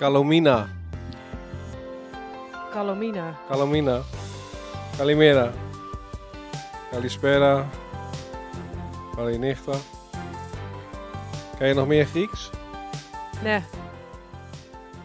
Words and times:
Calomina. 0.00 0.68
Calomina. 2.72 3.38
Calomina. 3.48 4.02
Calimera. 4.96 5.52
Kalispera. 6.90 7.70
Kalinichta. 9.14 9.72
Ken 11.58 11.68
je 11.68 11.74
nog 11.74 11.86
meer 11.86 12.04
Grieks? 12.06 12.50
Nee, 13.42 13.60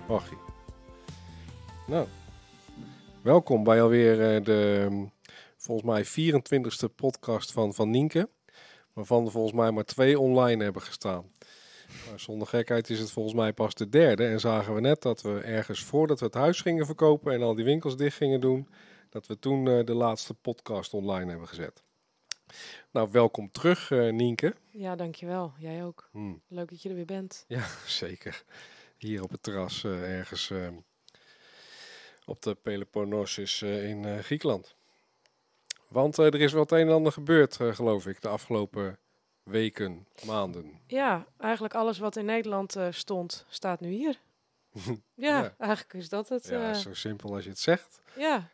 Wacht. 0.08 0.30
Nou, 1.88 2.08
welkom 3.22 3.64
bij 3.64 3.82
alweer 3.82 4.36
eh, 4.36 4.44
de 4.44 4.88
mm, 4.90 5.12
volgens 5.58 5.88
mij 5.88 6.32
24ste 6.34 6.96
podcast 6.96 7.52
van, 7.52 7.74
van 7.74 7.90
Nienke. 7.90 8.30
Waarvan 8.94 9.26
er 9.26 9.32
volgens 9.32 9.54
mij 9.54 9.72
maar 9.72 9.86
twee 9.86 10.20
online 10.20 10.64
hebben 10.64 10.82
gestaan. 10.82 11.26
Maar 12.10 12.20
zonder 12.20 12.48
gekheid 12.48 12.90
is 12.90 13.00
het 13.00 13.12
volgens 13.12 13.36
mij 13.36 13.54
pas 13.54 13.76
de 13.76 13.90
derde. 13.90 14.26
En 14.26 14.40
zagen 14.40 14.76
we 14.76 14.82
net 14.82 15.02
dat 15.02 15.22
we 15.22 15.40
ergens 15.40 15.84
voordat 15.84 16.20
we 16.20 16.26
het 16.26 16.34
huis 16.34 16.62
gingen 16.62 16.86
verkopen 16.86 17.34
en 17.34 17.42
al 17.42 17.56
die 17.56 17.66
winkels 17.66 17.98
dicht 17.98 18.18
gingen 18.18 18.42
doen, 18.42 18.68
dat 19.10 19.28
we 19.28 19.40
toen 19.40 19.68
eh, 19.68 19.86
de 19.86 19.94
laatste 19.94 20.34
podcast 20.34 20.94
online 20.94 21.30
hebben 21.30 21.48
gezet. 21.48 21.84
Nou, 22.92 23.10
welkom 23.12 23.52
terug 23.52 23.92
eh, 23.92 24.12
Nienke. 24.12 24.56
ja, 24.72 24.96
dankjewel. 24.96 25.54
Jij 25.58 25.84
ook. 25.84 26.10
Hm. 26.12 26.34
Leuk 26.48 26.70
dat 26.70 26.82
je 26.82 26.90
er 26.90 26.96
weer 26.96 27.06
bent. 27.06 27.46
Ja, 27.48 27.66
zeker. 27.88 28.44
Hier 28.98 29.24
op 29.24 29.30
het 29.30 29.44
terras 29.44 29.84
eh, 29.84 30.18
ergens 30.18 30.54
op 32.26 32.42
de 32.42 32.56
Peloponnesus 32.56 33.62
in 33.62 34.24
Griekenland. 34.24 34.76
Want 35.88 36.18
er 36.18 36.36
is 36.36 36.52
wel 36.52 36.62
het 36.62 36.72
een 36.72 36.88
en 36.88 36.94
ander 36.94 37.12
gebeurd, 37.12 37.56
geloof 37.56 38.08
ik, 38.08 38.22
de 38.22 38.28
afgelopen 38.28 38.98
weken, 39.46 40.08
maanden. 40.26 40.80
Ja, 40.88 41.26
eigenlijk 41.38 41.74
alles 41.74 41.98
wat 41.98 42.16
in 42.16 42.26
Nederland 42.26 42.76
eh, 42.76 42.88
stond, 42.92 43.46
staat 43.50 43.80
nu 43.80 43.90
hier. 43.92 44.20
Ja, 45.14 45.42
Ja. 45.42 45.56
eigenlijk 45.58 45.94
is 45.94 46.10
dat 46.10 46.30
het. 46.30 46.48
Ja, 46.48 46.70
eh, 46.70 46.76
zo 46.76 46.94
simpel 46.94 47.34
als 47.34 47.44
je 47.44 47.50
het 47.50 47.60
zegt. 47.60 48.02
ja, 48.16 48.50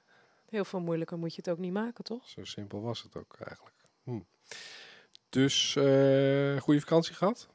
heel 0.50 0.66
veel 0.66 0.80
moeilijker 0.80 1.18
moet 1.18 1.36
je 1.36 1.42
het 1.42 1.50
ook 1.50 1.58
niet 1.58 1.72
maken, 1.74 2.04
toch? 2.04 2.30
Zo 2.30 2.44
simpel 2.44 2.82
was 2.82 3.04
het 3.04 3.16
ook 3.16 3.36
eigenlijk. 3.40 3.76
Hm. 4.04 4.20
Dus, 5.30 5.76
eh 5.76 6.58
goede 6.62 6.80
vakantie 6.80 7.16
gehad? 7.16 7.48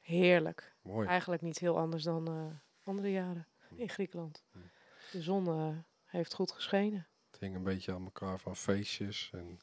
Heerlijk. 0.00 0.72
Mooi. 0.82 1.08
Eigenlijk 1.08 1.42
niet 1.42 1.58
heel 1.58 1.78
anders 1.78 2.02
dan 2.02 2.52
andere 2.84 3.10
jaren 3.10 3.46
in 3.76 3.88
Griekenland. 3.88 4.42
Hm. 4.52 4.58
De 5.12 5.22
zon 5.22 5.84
heeft 6.04 6.34
goed 6.34 6.52
geschenen. 6.52 7.06
Het 7.30 7.40
hing 7.40 7.54
een 7.54 7.62
beetje 7.62 7.92
aan 7.92 8.04
elkaar 8.04 8.38
van 8.38 8.56
feestjes 8.56 9.30
en 9.32 9.60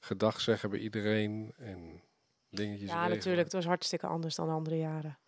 gedag 0.00 0.40
zeggen 0.40 0.70
bij 0.70 0.78
iedereen 0.78 1.52
en 1.58 2.02
dingetjes 2.52 2.88
Ja, 2.88 2.94
regelen. 2.96 3.16
natuurlijk. 3.16 3.44
Het 3.44 3.52
was 3.52 3.64
hartstikke 3.64 4.06
anders 4.06 4.34
dan 4.34 4.48
andere 4.50 4.76
jaren. 4.78 5.18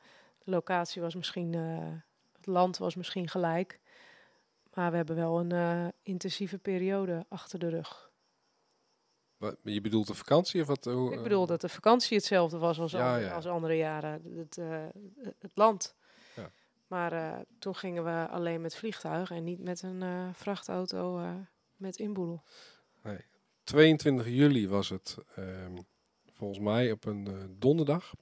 De 0.44 0.50
locatie 0.50 1.02
was 1.02 1.14
misschien, 1.14 1.54
eh, 1.54 1.88
het 2.36 2.46
land 2.46 2.78
was 2.78 2.94
misschien 2.94 3.28
gelijk. 3.28 3.80
Maar 4.74 4.90
we 4.90 4.96
hebben 4.96 5.16
wel 5.16 5.38
een 5.40 5.52
eh, 5.52 5.86
intensieve 6.02 6.58
periode 6.58 7.26
achter 7.28 7.58
de 7.58 7.68
rug. 7.68 8.12
Wat, 9.36 9.56
je 9.62 9.80
bedoelt 9.80 10.06
de 10.06 10.14
vakantie 10.14 10.60
of 10.60 10.66
wat? 10.66 10.84
hoe, 10.84 11.10
Ik 11.10 11.16
eh, 11.16 11.22
bedoel 11.22 11.46
dat 11.46 11.60
de 11.60 11.68
vakantie 11.68 12.16
hetzelfde 12.16 12.58
was 12.58 12.78
als, 12.80 12.92
Ja, 12.92 13.14
an- 13.14 13.20
ja. 13.20 13.34
als 13.34 13.46
andere 13.46 13.76
jaren. 13.76 14.36
Het, 14.36 14.58
eh, 14.58 14.84
het 15.38 15.52
land. 15.54 15.94
Ja. 16.36 16.50
Maar 16.86 17.12
eh, 17.12 17.40
toen 17.58 17.74
gingen 17.76 18.04
we 18.04 18.28
alleen 18.30 18.60
met 18.60 18.76
vliegtuig 18.76 19.30
en 19.30 19.44
niet 19.44 19.60
met 19.62 19.82
een 19.82 20.02
eh, 20.02 20.28
vrachtauto 20.32 21.18
eh, 21.18 21.34
met 21.76 21.96
inboedel. 21.98 22.42
22 23.64 24.26
juli 24.28 24.68
was 24.68 24.88
het, 24.88 25.16
ehm, 25.34 25.76
volgens 26.34 26.58
mij 26.58 26.92
op 26.92 27.04
een 27.04 27.26
eh, 27.26 27.44
donderdag, 27.58 28.14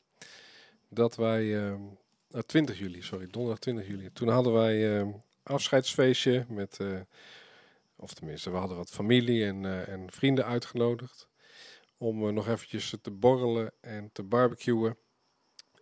dat 0.88 1.16
wij, 1.16 1.66
ehm, 1.66 1.82
eh, 2.30 2.40
20 2.40 2.78
juli, 2.78 3.02
sorry, 3.02 3.26
donderdag 3.26 3.58
20 3.58 3.86
juli. 3.86 4.12
Toen 4.12 4.28
hadden 4.28 4.52
wij 4.52 4.98
ehm 4.98 5.10
afscheidsfeestje 5.42 6.44
met, 6.48 6.80
eh, 6.80 7.00
of 7.96 8.14
tenminste, 8.14 8.50
we 8.50 8.56
hadden 8.56 8.76
wat 8.76 8.90
familie 8.90 9.44
en, 9.44 9.86
en 9.86 10.10
vrienden 10.10 10.44
uitgenodigd 10.44 11.28
om 11.96 12.34
nog 12.34 12.48
eventjes 12.48 12.94
te 13.02 13.10
borrelen 13.10 13.72
en 13.80 14.10
te 14.12 14.22
barbecuen 14.22 14.96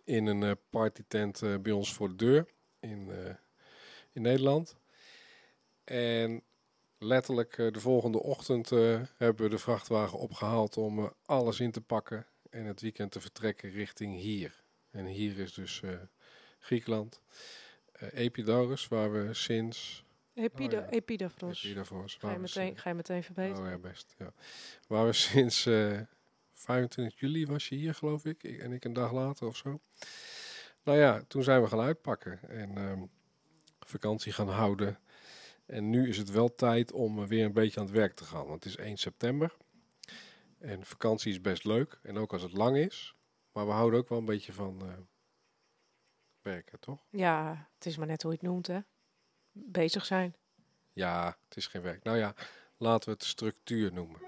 in 0.03 0.25
een 0.25 0.57
partytent 0.69 1.41
bij 1.61 1.71
ons 1.71 1.93
voor 1.93 2.09
de 2.09 2.15
deur 2.15 2.45
in, 2.79 3.09
in 4.11 4.21
Nederland. 4.21 4.75
En 5.83 6.43
letterlijk 7.11 7.57
eh, 7.57 7.71
de 7.71 7.79
volgende 7.79 8.19
ochtend 8.23 8.71
eh, 8.71 9.01
hebben 9.17 9.43
we 9.45 9.49
de 9.49 9.57
vrachtwagen 9.57 10.19
opgehaald 10.19 10.77
om 10.77 10.99
eh, 10.99 11.09
alles 11.25 11.59
in 11.59 11.71
te 11.71 11.81
pakken 11.81 12.25
en 12.49 12.65
het 12.65 12.81
weekend 12.81 13.11
te 13.11 13.21
vertrekken 13.21 13.69
richting 13.71 14.15
hier. 14.19 14.63
En 14.91 15.05
hier 15.05 15.37
is 15.39 15.53
dus 15.53 15.81
Griekenland, 16.59 17.21
Epidaurus, 18.13 18.87
waar 18.87 19.11
we 19.11 19.33
sinds 19.33 20.05
Epide, 20.33 20.77
Oh, 20.77 20.81
ja. 20.83 20.89
Ga 22.19 22.31
je, 22.31 22.39
meteen, 22.39 22.77
ga 22.77 22.89
je 22.89 22.95
meteen 22.95 23.23
verbeteren? 23.23 23.63
Oh 23.63 23.69
ja, 23.69 23.77
best. 23.77 24.15
Ja. 24.17 24.33
Waar 24.87 25.05
we 25.05 25.13
sinds 25.13 25.65
eh 25.65 25.99
25 26.53 27.19
juli 27.19 27.45
was 27.45 27.69
je 27.69 27.75
hier, 27.75 27.93
geloof 27.95 28.25
ik, 28.25 28.43
ik- 28.43 28.59
en 28.59 28.71
ik 28.71 28.85
een 28.85 28.93
dag 28.93 29.11
later 29.11 29.47
of 29.47 29.55
zo. 29.57 29.79
Nou 30.83 30.97
ja, 30.97 31.23
toen 31.27 31.43
zijn 31.43 31.61
we 31.61 31.67
gaan 31.67 31.79
uitpakken 31.79 32.39
en 32.49 32.77
ehm, 32.77 33.01
vakantie 33.79 34.31
gaan 34.33 34.49
houden. 34.49 34.99
En 35.71 35.89
nu 35.89 36.07
is 36.09 36.17
het 36.17 36.29
wel 36.29 36.55
tijd 36.55 36.91
om 36.91 37.27
weer 37.27 37.45
een 37.45 37.53
beetje 37.53 37.79
aan 37.79 37.85
het 37.85 37.95
werk 37.95 38.13
te 38.13 38.23
gaan. 38.23 38.47
Want 38.47 38.63
het 38.63 38.73
is 38.73 38.75
1 38.77 38.97
september. 38.97 39.57
En 40.57 40.85
vakantie 40.85 41.31
is 41.31 41.41
best 41.41 41.63
leuk. 41.63 41.99
En 42.03 42.17
ook 42.17 42.33
als 42.33 42.41
het 42.41 42.51
lang 42.53 42.77
is. 42.77 43.15
Maar 43.51 43.65
we 43.65 43.71
houden 43.71 43.99
ook 43.99 44.09
wel 44.09 44.17
een 44.17 44.25
beetje 44.25 44.53
van 44.53 44.81
eh, 44.81 44.93
werken, 46.41 46.79
toch? 46.79 47.05
Ja, 47.09 47.67
het 47.75 47.85
is 47.85 47.97
maar 47.97 48.07
net 48.07 48.21
hoe 48.21 48.31
je 48.31 48.37
het 48.37 48.47
noemt, 48.47 48.67
hè. 48.67 48.79
Bezig 49.51 50.05
zijn. 50.05 50.35
Ja, 50.93 51.37
het 51.47 51.57
is 51.57 51.67
geen 51.67 51.81
werk. 51.81 52.03
Nou 52.03 52.17
ja, 52.17 52.35
laten 52.77 53.09
we 53.09 53.13
het 53.15 53.23
structuur 53.23 53.93
noemen. 53.93 54.21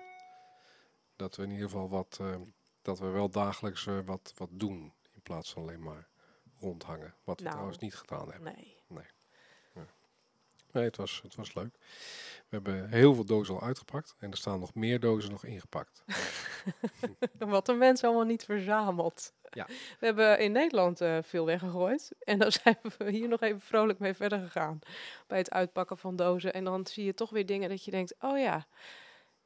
Dat 1.16 1.36
we 1.36 1.44
in 1.44 1.52
ieder 1.52 1.70
geval 1.70 1.90
wat, 1.90 2.18
eh, 2.22 2.36
dat 2.82 3.00
we 3.00 3.08
wel 3.08 3.30
dagelijks 3.30 3.88
eh, 3.88 4.00
wat, 4.06 4.34
wat 4.36 4.50
doen. 4.52 4.94
In 5.14 5.22
plaats 5.22 5.53
van 5.53 5.62
alleen 5.62 5.84
maar 5.84 6.08
rondhangen. 6.59 7.16
Wat 7.24 7.38
we 7.38 7.44
Nou. 7.44 7.56
trouwens 7.56 7.78
niet 7.78 7.96
gedaan 7.96 8.32
hebben. 8.32 8.53
Nee. 8.56 8.78
Nee, 10.73 10.84
het 10.84 10.97
was, 10.97 11.19
het 11.23 11.35
was 11.35 11.53
leuk. 11.53 11.78
We 12.50 12.56
hebben 12.56 12.89
heel 12.89 13.13
veel 13.13 13.25
dozen 13.25 13.56
al 13.56 13.61
uitgepakt. 13.61 14.16
En 14.19 14.31
er 14.31 14.38
staan 14.38 14.59
nog 14.59 14.73
meer 14.73 15.00
dozen 15.00 15.31
nog 15.31 15.45
ingepakt. 15.45 16.03
Wat 17.38 17.67
een 17.67 17.78
mens 17.78 18.03
allemaal 18.03 18.23
niet 18.23 18.44
verzamelt. 18.44 19.34
Ja. 19.50 19.66
We 20.00 20.06
hebben 20.06 20.39
in 20.39 20.51
Nederland 20.51 21.01
eh, 21.01 21.17
veel 21.22 21.45
weggegooid. 21.45 22.11
En 22.19 22.39
dan 22.39 22.51
zijn 22.63 22.78
we 22.97 23.11
hier 23.11 23.28
nog 23.28 23.41
even 23.41 23.61
vrolijk 23.61 24.00
mee 24.00 24.13
verder 24.13 24.39
gegaan. 24.39 24.79
Bij 25.28 25.38
het 25.38 25.51
uitpakken 25.51 25.97
van 25.97 26.16
dozen. 26.16 26.53
En 26.53 26.63
dan 26.63 26.88
zie 26.88 27.05
je 27.05 27.13
toch 27.13 27.29
weer 27.29 27.45
dingen 27.45 27.69
dat 27.69 27.85
je 27.85 27.91
denkt: 27.91 28.16
oh 28.19 28.38
ja, 28.38 28.67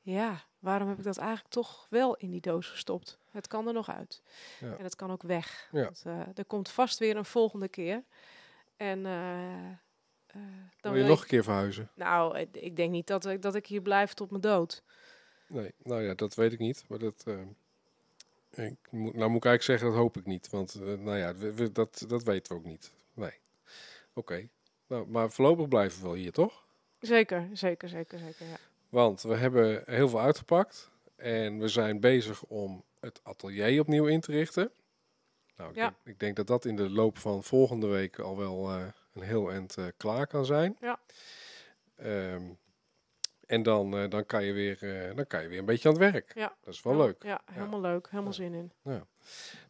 ja, 0.01 0.43
waarom 0.59 0.87
heb 0.87 0.97
ik 0.97 1.03
dat 1.03 1.17
eigenlijk 1.17 1.49
toch 1.49 1.85
wel 1.89 2.15
in 2.15 2.31
die 2.31 2.41
doos 2.41 2.67
gestopt? 2.69 3.17
Het 3.31 3.47
kan 3.47 3.67
er 3.67 3.73
nog 3.73 3.89
uit. 3.89 4.21
Ja. 4.59 4.77
En 4.77 4.83
het 4.83 4.95
kan 4.95 5.11
ook 5.11 5.23
weg. 5.23 5.69
Ja. 5.71 5.83
Want, 5.83 6.03
eh, 6.05 6.19
er 6.35 6.45
komt 6.45 6.69
vast 6.69 6.99
weer 6.99 7.17
een 7.17 7.25
volgende 7.25 7.67
keer. 7.67 8.03
En 8.77 9.05
eh, 9.05 9.77
eh, 10.27 10.41
dan 10.81 10.91
Wil 10.93 11.01
je 11.01 11.07
nog 11.07 11.21
een 11.21 11.27
keer 11.27 11.43
verhuizen? 11.43 11.89
Nou, 11.95 12.37
ik- 12.37 12.75
denk 12.75 12.91
niet 12.91 13.07
dat 13.07 13.25
ik, 13.25 13.41
dat 13.41 13.55
ik 13.55 13.67
hier 13.67 13.81
blijf 13.81 14.13
tot 14.13 14.29
mijn 14.29 14.41
dood. 14.41 14.83
Nee, 15.47 15.71
nou 15.83 16.03
ja, 16.03 16.13
dat 16.13 16.35
weet 16.35 16.51
ik 16.51 16.59
niet. 16.59 16.85
Maar 16.87 16.99
dat, 16.99 17.23
eh, 17.25 18.65
ik 18.65 18.77
moet, 18.91 19.13
nou 19.15 19.29
moet 19.29 19.43
ik 19.43 19.45
eigenlijk 19.45 19.63
zeggen, 19.63 19.87
dat 19.87 19.97
hoop 19.97 20.17
ik 20.17 20.25
niet. 20.25 20.49
Want 20.49 20.73
eh, 20.73 20.81
nou 20.81 21.17
ja, 21.17 21.35
we- 21.35 21.53
we- 21.53 21.71
dat, 21.71 22.05
dat 22.07 22.23
weten 22.23 22.53
we 22.53 22.59
ook 22.59 22.65
niet. 22.65 22.91
Nee. 23.13 23.33
Oké. 24.13 24.47
Nou, 24.87 25.07
maar 25.07 25.31
voorlopig 25.31 25.67
blijven 25.67 25.99
we 26.01 26.05
wel 26.07 26.15
hier, 26.15 26.31
toch? 26.31 26.65
Zeker, 26.99 27.49
zeker, 27.53 27.89
zeker, 27.89 28.19
zeker. 28.19 28.45
Ja. 28.45 28.57
Want 28.89 29.21
we 29.21 29.35
hebben 29.35 29.83
heel 29.85 30.09
veel 30.09 30.21
uitgepakt. 30.21 30.89
En 31.15 31.59
we 31.59 31.67
zijn 31.67 31.99
bezig 31.99 32.43
om 32.43 32.83
het 32.99 33.19
atelier 33.23 33.79
opnieuw 33.81 34.05
in 34.05 34.19
te 34.21 34.31
richten. 34.31 34.71
Nou, 35.55 35.69
ik, 35.69 35.75
Ja. 35.75 35.83
denk, 35.83 35.95
ik 36.03 36.19
denk 36.19 36.35
dat 36.35 36.47
dat 36.47 36.65
in 36.65 36.75
de 36.75 36.89
loop 36.89 37.17
van 37.17 37.43
volgende 37.43 37.87
week 37.87 38.19
al 38.19 38.37
wel 38.37 38.71
een 39.17 39.27
heel 39.27 39.51
eind 39.51 39.77
eh, 39.77 39.85
klaar 39.97 40.27
kan 40.27 40.45
zijn. 40.45 40.77
Ja. 40.79 40.99
Ehm, 41.95 42.43
en 43.45 43.63
dan, 43.63 43.97
eh, 43.97 44.09
dan, 44.09 44.25
kan 44.25 44.43
je 44.43 44.53
weer, 44.53 45.07
eh, 45.09 45.15
dan 45.15 45.27
kan 45.27 45.41
je 45.41 45.47
weer 45.47 45.59
een 45.59 45.65
beetje 45.65 45.89
aan 45.89 45.99
het 45.99 46.11
werk. 46.11 46.31
Ja. 46.35 46.55
Dat 46.63 46.73
is 46.73 46.81
wel 46.81 46.93
Ja, 46.93 46.99
leuk. 47.03 47.23
Ja, 47.23 47.41
helemaal 47.51 47.81
leuk. 47.81 48.07
Helemaal 48.09 48.33
zin 48.33 48.53
in. 48.53 48.71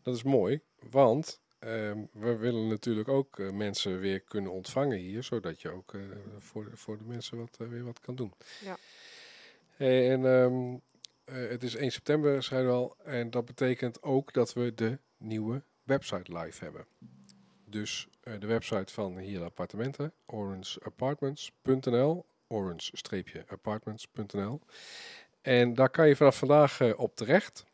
Dat 0.01 0.15
is 0.15 0.23
mooi, 0.23 0.61
want 0.89 1.41
ehm, 1.59 2.05
we 2.11 2.37
willen 2.37 2.67
natuurlijk 2.67 3.07
ook 3.07 3.37
mensen 3.51 3.99
weer 3.99 4.19
kunnen 4.19 4.51
ontvangen 4.51 4.97
hier, 4.97 5.23
zodat 5.23 5.61
je 5.61 5.69
ook 5.69 5.93
voor, 6.37 6.69
de, 6.69 6.77
voor 6.77 6.97
de 6.97 7.03
mensen 7.03 7.37
wat, 7.37 7.57
weer 7.69 7.83
wat 7.83 7.99
kan 7.99 8.15
doen. 8.15 8.33
Ja. 8.63 8.77
En 9.77 10.25
ehm, 10.25 10.77
eh, 11.27 11.49
het 11.49 11.63
is 11.63 11.75
1 11.75 11.91
september, 11.91 12.43
zeiden 12.43 12.71
we 12.71 12.75
al, 12.77 12.95
en 13.03 13.29
dat 13.29 13.45
betekent 13.45 14.03
ook 14.03 14.33
dat 14.33 14.53
we 14.53 14.73
de 14.73 14.99
nieuwe 15.17 15.63
website 15.83 16.37
live 16.37 16.63
hebben. 16.63 16.85
Dus 17.69 18.07
eh, 18.21 18.39
de 18.39 18.47
website 18.47 18.93
van 18.93 19.17
hier 19.17 19.43
appartementen, 19.43 20.13
orangeapartments.nl, 20.25 22.25
orange-apartments.nl. 22.47 24.59
En 25.41 25.73
daar 25.73 25.89
kan 25.89 26.07
je 26.07 26.15
vanaf 26.15 26.37
vandaag 26.37 26.79
eh, 26.79 26.99
op 26.99 27.15
terecht. 27.15 27.65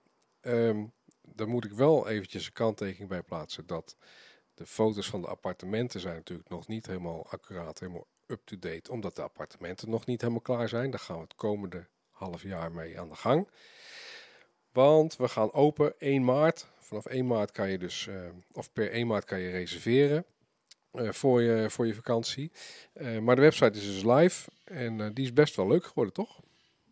Ehm, 0.42 0.86
daar 1.22 1.48
moet 1.48 1.66
ik 1.66 1.74
wel 1.74 2.08
eventjes 2.08 2.46
een 2.46 2.54
kanttekening 2.54 3.10
bij 3.10 3.22
plaatsen 3.22 3.68
dat 3.68 3.96
De 4.54 4.66
foto's 4.66 5.10
van 5.10 5.22
de 5.22 5.28
appartementen 5.28 6.00
zijn 6.00 6.16
natuurlijk 6.16 6.50
nog 6.50 6.68
niet 6.68 6.86
helemaal 6.86 7.28
accuraat, 7.30 7.80
helemaal 7.80 8.08
up-to-date, 8.28 8.92
omdat 8.92 9.16
de 9.16 9.22
appartementen 9.22 9.90
nog 9.90 10.06
niet 10.06 10.22
helemaal 10.22 10.42
klaar 10.42 10.70
zijn. 10.70 10.92
Daar 10.92 11.00
gaan 11.00 11.16
we 11.16 11.22
het 11.22 11.36
komende 11.36 11.88
half 12.10 12.44
jaar 12.44 12.72
mee 12.72 13.00
aan 13.00 13.10
de 13.10 13.16
gang. 13.16 13.50
Want 14.72 15.16
we 15.16 15.28
gaan 15.28 15.54
open 15.54 16.00
1 16.00 16.24
maart. 16.24 16.72
Vanaf 16.84 17.06
1 17.06 17.28
maart 17.28 17.52
kan 17.52 17.70
je 17.70 17.78
dus, 17.78 18.08
uh, 18.08 18.30
of 18.52 18.74
per 18.74 18.92
1 18.92 19.08
maart 19.08 19.26
kan 19.26 19.40
je 19.40 19.50
reserveren 19.50 20.26
uh, 20.94 21.12
voor, 21.12 21.42
je, 21.42 21.70
voor 21.70 21.88
je 21.88 21.94
vakantie. 21.94 22.52
Uh, 22.94 23.20
maar 23.20 23.36
de 23.36 23.42
website 23.42 23.80
is 23.80 23.86
dus 23.86 24.04
live 24.04 24.52
en 24.64 25.14
die 25.14 25.26
is 25.26 25.34
best 25.34 25.56
wel 25.56 25.68
leuk 25.68 25.86
geworden, 25.86 26.14
toch? 26.14 26.42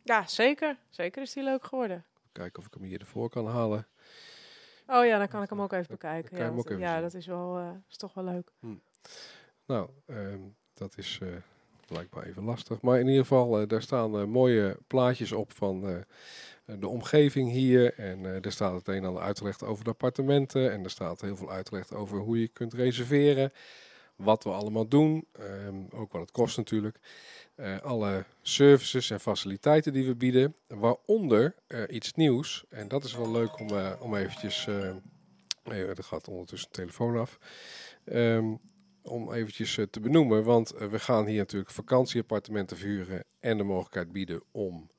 Ja, 0.03 0.27
zeker. 0.27 0.77
Zeker 0.89 1.21
is 1.21 1.33
die 1.33 1.43
leuk 1.43 1.65
geworden. 1.65 2.05
Kijken 2.31 2.59
of 2.59 2.65
ik 2.65 2.73
hem 2.73 2.83
hier 2.83 2.99
ervoor 2.99 3.29
kan 3.29 3.47
halen. 3.47 3.88
Oh 4.88 5.05
ja, 5.05 5.17
dan 5.17 5.27
kan 5.27 5.43
ik 5.43 5.49
hem 5.49 5.61
ook 5.61 5.73
even 5.73 5.88
bekijken. 5.88 6.37
Ja, 6.37 6.49
dat, 6.49 6.65
even 6.65 6.79
ja 6.79 7.01
dat 7.01 7.13
is 7.13 7.25
wel 7.25 7.81
is 7.89 7.97
toch 7.97 8.13
wel 8.13 8.23
leuk. 8.23 8.51
Hm. 8.59 8.75
Nou, 9.65 9.89
ehm, 10.05 10.39
dat 10.73 10.97
is 10.97 11.19
blijkbaar 11.91 12.23
even 12.23 12.43
lastig. 12.43 12.81
Maar 12.81 12.99
in 12.99 13.07
ieder 13.07 13.21
geval, 13.21 13.67
daar 13.67 13.81
staan 13.81 14.29
mooie 14.29 14.77
plaatjes 14.88 15.31
op 15.31 15.51
van 15.53 16.05
de 16.65 16.88
omgeving 16.88 17.51
hier. 17.51 17.93
En 17.93 18.25
er 18.25 18.51
staat 18.51 18.73
het 18.73 18.88
een 18.88 18.95
en 18.95 19.05
ander 19.05 19.23
uitgelegd 19.23 19.63
over 19.63 19.83
de 19.83 19.89
appartementen. 19.89 20.71
En 20.71 20.83
er 20.83 20.89
staat 20.89 21.21
heel 21.21 21.38
veel 21.38 21.51
uitgelegd 21.51 21.93
over 21.93 22.19
hoe 22.19 22.39
je 22.39 22.47
kunt 22.47 22.73
reserveren. 22.73 23.51
Wat 24.15 24.43
we 24.43 24.49
allemaal 24.49 24.88
doen. 24.88 25.27
Um, 25.39 25.88
ook 25.91 26.11
wat 26.11 26.21
het 26.21 26.31
kost 26.31 26.57
natuurlijk. 26.57 26.99
Alle 27.83 28.25
services 28.41 29.09
en 29.09 29.19
faciliteiten 29.19 29.94
die 29.94 30.05
we 30.05 30.15
bieden. 30.15 30.55
Waaronder 30.67 31.55
iets 31.87 32.13
nieuws. 32.13 32.63
En 32.69 32.87
dat 32.87 33.03
is 33.03 33.15
wel 33.15 33.31
leuk 33.31 33.59
om, 33.59 33.69
om 33.99 34.15
eventjes... 34.15 34.67
Nee, 35.63 35.85
er 35.85 36.03
gaat 36.03 36.27
ondertussen 36.27 36.69
de 36.71 36.77
telefoon 36.77 37.17
af. 37.17 37.39
Um, 38.05 38.59
om 39.03 39.33
eventjes 39.33 39.80
te 39.89 40.00
benoemen. 40.00 40.44
Want 40.44 40.69
we 40.69 41.00
gaan 41.00 41.25
hier 41.25 41.38
natuurlijk 41.38 41.71
vakantieappartementen 41.71 42.77
verhuren. 42.77 43.24
En 43.39 43.57
de 43.57 43.63
mogelijkheid 43.63 44.12
bieden 44.12 44.44
om 44.51 44.89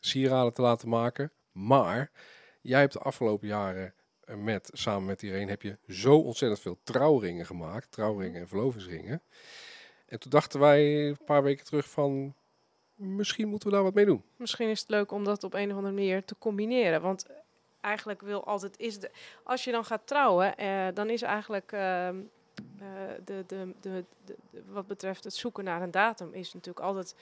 sieraden 0.00 0.52
te 0.52 0.62
laten 0.62 0.88
maken. 0.88 1.32
Maar 1.52 2.10
jij 2.60 2.80
hebt 2.80 2.92
de 2.92 2.98
afgelopen 2.98 3.48
jaren 3.48 3.94
eh, 4.24 4.36
met, 4.36 4.70
samen 4.72 5.06
met 5.06 5.22
iedereen 5.22 5.48
heb 5.48 5.62
je 5.62 5.78
zo 5.88 6.18
ontzettend 6.18 6.60
veel 6.60 6.78
trouwringen 6.82 7.46
gemaakt. 7.46 7.92
Trouwringen 7.92 8.40
en 8.40 8.48
verlovingsringen. 8.48 9.22
En 10.06 10.18
toen 10.18 10.30
dachten 10.30 10.60
wij 10.60 11.08
een 11.08 11.24
paar 11.24 11.42
weken 11.42 11.64
terug 11.64 11.90
van, 11.90 12.34
misschien 12.94 13.48
moeten 13.48 13.68
we 13.68 13.74
daar 13.74 13.84
wat 13.84 13.94
mee 13.94 14.04
doen. 14.04 14.22
Misschien 14.36 14.68
is 14.68 14.80
het 14.80 14.88
leuk 14.88 15.12
om 15.12 15.24
dat 15.24 15.44
op 15.44 15.54
een 15.54 15.70
of 15.70 15.76
andere 15.76 15.94
manier 15.94 16.24
te 16.24 16.36
combineren. 16.38 17.00
Want 17.00 17.26
eigenlijk 17.80 18.20
wil 18.20 18.46
altijd, 18.46 18.78
is 18.78 18.98
de, 18.98 19.10
als 19.42 19.64
je 19.64 19.70
dan 19.70 19.84
gaat 19.84 20.06
trouwen, 20.06 20.56
eh, 20.56 20.86
dan 20.94 21.10
is 21.10 21.22
eigenlijk... 21.22 21.72
Uh, 21.72 22.08
de, 23.24 23.44
de, 23.46 23.74
de, 23.80 24.04
de, 24.24 24.34
wat 24.66 24.86
betreft 24.86 25.24
het 25.24 25.34
zoeken 25.34 25.64
naar 25.64 25.82
een 25.82 25.90
datum 25.90 26.34
is 26.34 26.52
natuurlijk 26.52 26.86
altijd 26.86 27.14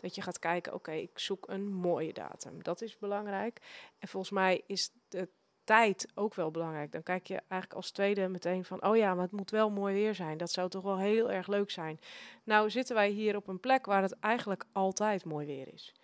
dat 0.00 0.14
je 0.14 0.22
gaat 0.22 0.38
kijken, 0.38 0.74
oké, 0.74 0.92
ik 0.92 1.18
zoek 1.18 1.48
een 1.48 1.72
mooie 1.72 2.12
datum. 2.12 2.62
Dat 2.62 2.82
is 2.82 2.98
belangrijk. 2.98 3.60
En 3.98 4.08
volgens 4.08 4.32
mij 4.32 4.62
is 4.66 4.90
de 5.08 5.28
tijd 5.64 6.08
ook 6.14 6.34
wel 6.34 6.50
belangrijk. 6.50 6.92
Dan 6.92 7.02
kijk 7.02 7.26
je 7.26 7.40
eigenlijk 7.48 7.72
als 7.72 7.90
tweede 7.90 8.28
meteen 8.28 8.64
van, 8.64 8.84
oh 8.84 8.96
ja, 8.96 9.14
maar 9.14 9.22
het 9.22 9.32
moet 9.32 9.50
wel 9.50 9.70
mooi 9.70 9.94
weer 9.94 10.14
zijn. 10.14 10.38
Dat 10.38 10.50
zou 10.50 10.68
toch 10.68 10.82
wel 10.82 10.98
heel 10.98 11.30
erg 11.30 11.46
leuk 11.46 11.70
zijn. 11.70 12.00
Nou 12.44 12.70
zitten 12.70 12.94
wij 12.94 13.08
hier 13.08 13.36
op 13.36 13.48
een 13.48 13.60
plek 13.60 13.86
waar 13.86 14.02
het 14.02 14.18
eigenlijk 14.20 14.64
altijd 14.72 15.24
mooi 15.24 15.46
weer 15.46 15.72
is. 15.72 15.94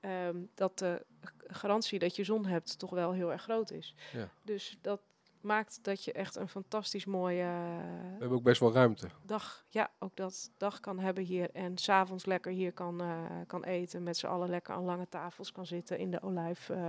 Um, 0.00 0.50
dat 0.54 0.78
de 0.78 1.04
garantie 1.46 1.98
dat 1.98 2.16
je 2.16 2.24
zon 2.24 2.46
hebt 2.46 2.78
toch 2.78 2.90
wel 2.90 3.12
heel 3.12 3.32
erg 3.32 3.42
groot 3.42 3.70
is. 3.70 3.94
Ja. 4.12 4.28
Dus 4.42 4.78
dat, 4.80 5.00
maakt 5.42 5.78
dat 5.82 6.04
je 6.04 6.12
echt 6.12 6.36
een 6.36 6.48
fantastisch 6.48 7.04
mooie... 7.04 7.44
We 7.44 8.16
hebben 8.18 8.38
ook 8.38 8.42
best 8.42 8.60
wel 8.60 8.72
ruimte. 8.72 9.08
Dag, 9.22 9.64
ja, 9.68 9.90
ook 9.98 10.16
dat 10.16 10.50
dag 10.56 10.80
kan 10.80 10.98
hebben 10.98 11.24
hier. 11.24 11.50
En 11.52 11.78
s'avonds 11.78 12.26
lekker 12.26 12.52
hier 12.52 12.72
kan, 12.72 13.02
uh, 13.02 13.22
kan 13.46 13.64
eten. 13.64 14.02
Met 14.02 14.16
z'n 14.16 14.26
allen 14.26 14.48
lekker 14.48 14.74
aan 14.74 14.84
lange 14.84 15.08
tafels 15.08 15.52
kan 15.52 15.66
zitten 15.66 15.98
in 15.98 16.10
de 16.10 16.22
olijf. 16.22 16.68
Uh, 16.68 16.88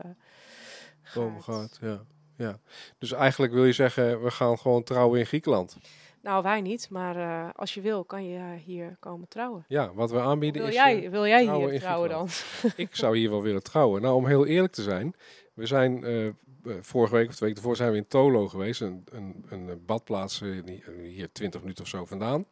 gaat, 1.40 1.78
ja. 1.82 2.02
ja. 2.36 2.60
Dus 2.98 3.12
eigenlijk 3.12 3.54
wil 3.54 3.66
je 3.66 3.74
zeggen, 3.74 4.24
we 4.24 4.32
gaan 4.32 4.58
gewoon 4.58 4.84
trouwen 4.84 5.20
in 5.20 5.26
Griekenland. 5.26 5.78
Nou, 6.22 6.44
wij 6.44 6.62
niet, 6.62 6.90
maar 6.90 7.18
uh, 7.18 7.50
als 7.56 7.74
je 7.74 7.82
wil, 7.82 8.06
kan 8.06 8.26
je 8.26 8.56
hier 8.66 8.98
komen 9.00 9.28
trouwen. 9.28 9.66
Ja, 9.68 9.94
wat 9.94 10.12
we 10.12 10.20
aanbieden 10.20 10.62
wil 10.62 10.72
is... 10.72 10.76
Jij, 10.76 11.10
wil 11.10 11.26
jij 11.26 11.56
hier 11.58 11.80
trouwen 11.80 12.10
dan? 12.10 12.28
Ik 12.76 12.96
zou 12.96 13.18
hier 13.18 13.30
wel 13.30 13.42
willen 13.42 13.64
trouwen. 13.64 14.02
Nou, 14.02 14.16
om 14.16 14.26
heel 14.26 14.46
eerlijk 14.46 14.74
te 14.74 14.82
zijn, 14.82 15.16
we 15.54 15.66
zijn 15.66 16.04
eh, 16.04 16.30
vorige 16.66 17.16
week 17.16 17.28
of 17.28 17.36
twee 17.36 17.50
weken 17.50 17.64
ervoor 17.64 17.76
zijn 17.76 17.92
we 17.92 17.98
in 17.98 18.08
Tolo 18.08 18.48
geweest. 18.48 18.82
Een, 18.82 19.04
een, 19.12 19.46
een 19.50 19.86
badplaats 19.86 20.42
uh, 20.42 20.80
hier 21.04 21.32
20 21.32 21.62
minuten 21.62 21.84
of 21.84 21.90
zo 21.90 22.06
vandaan. 22.06 22.46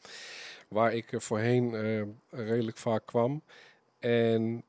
Waar 0.68 0.94
ik 0.94 1.08
voorheen 1.12 1.76
redelijk 2.30 2.78
vaak 2.78 3.06
kwam. 3.06 3.42
En 4.00 4.64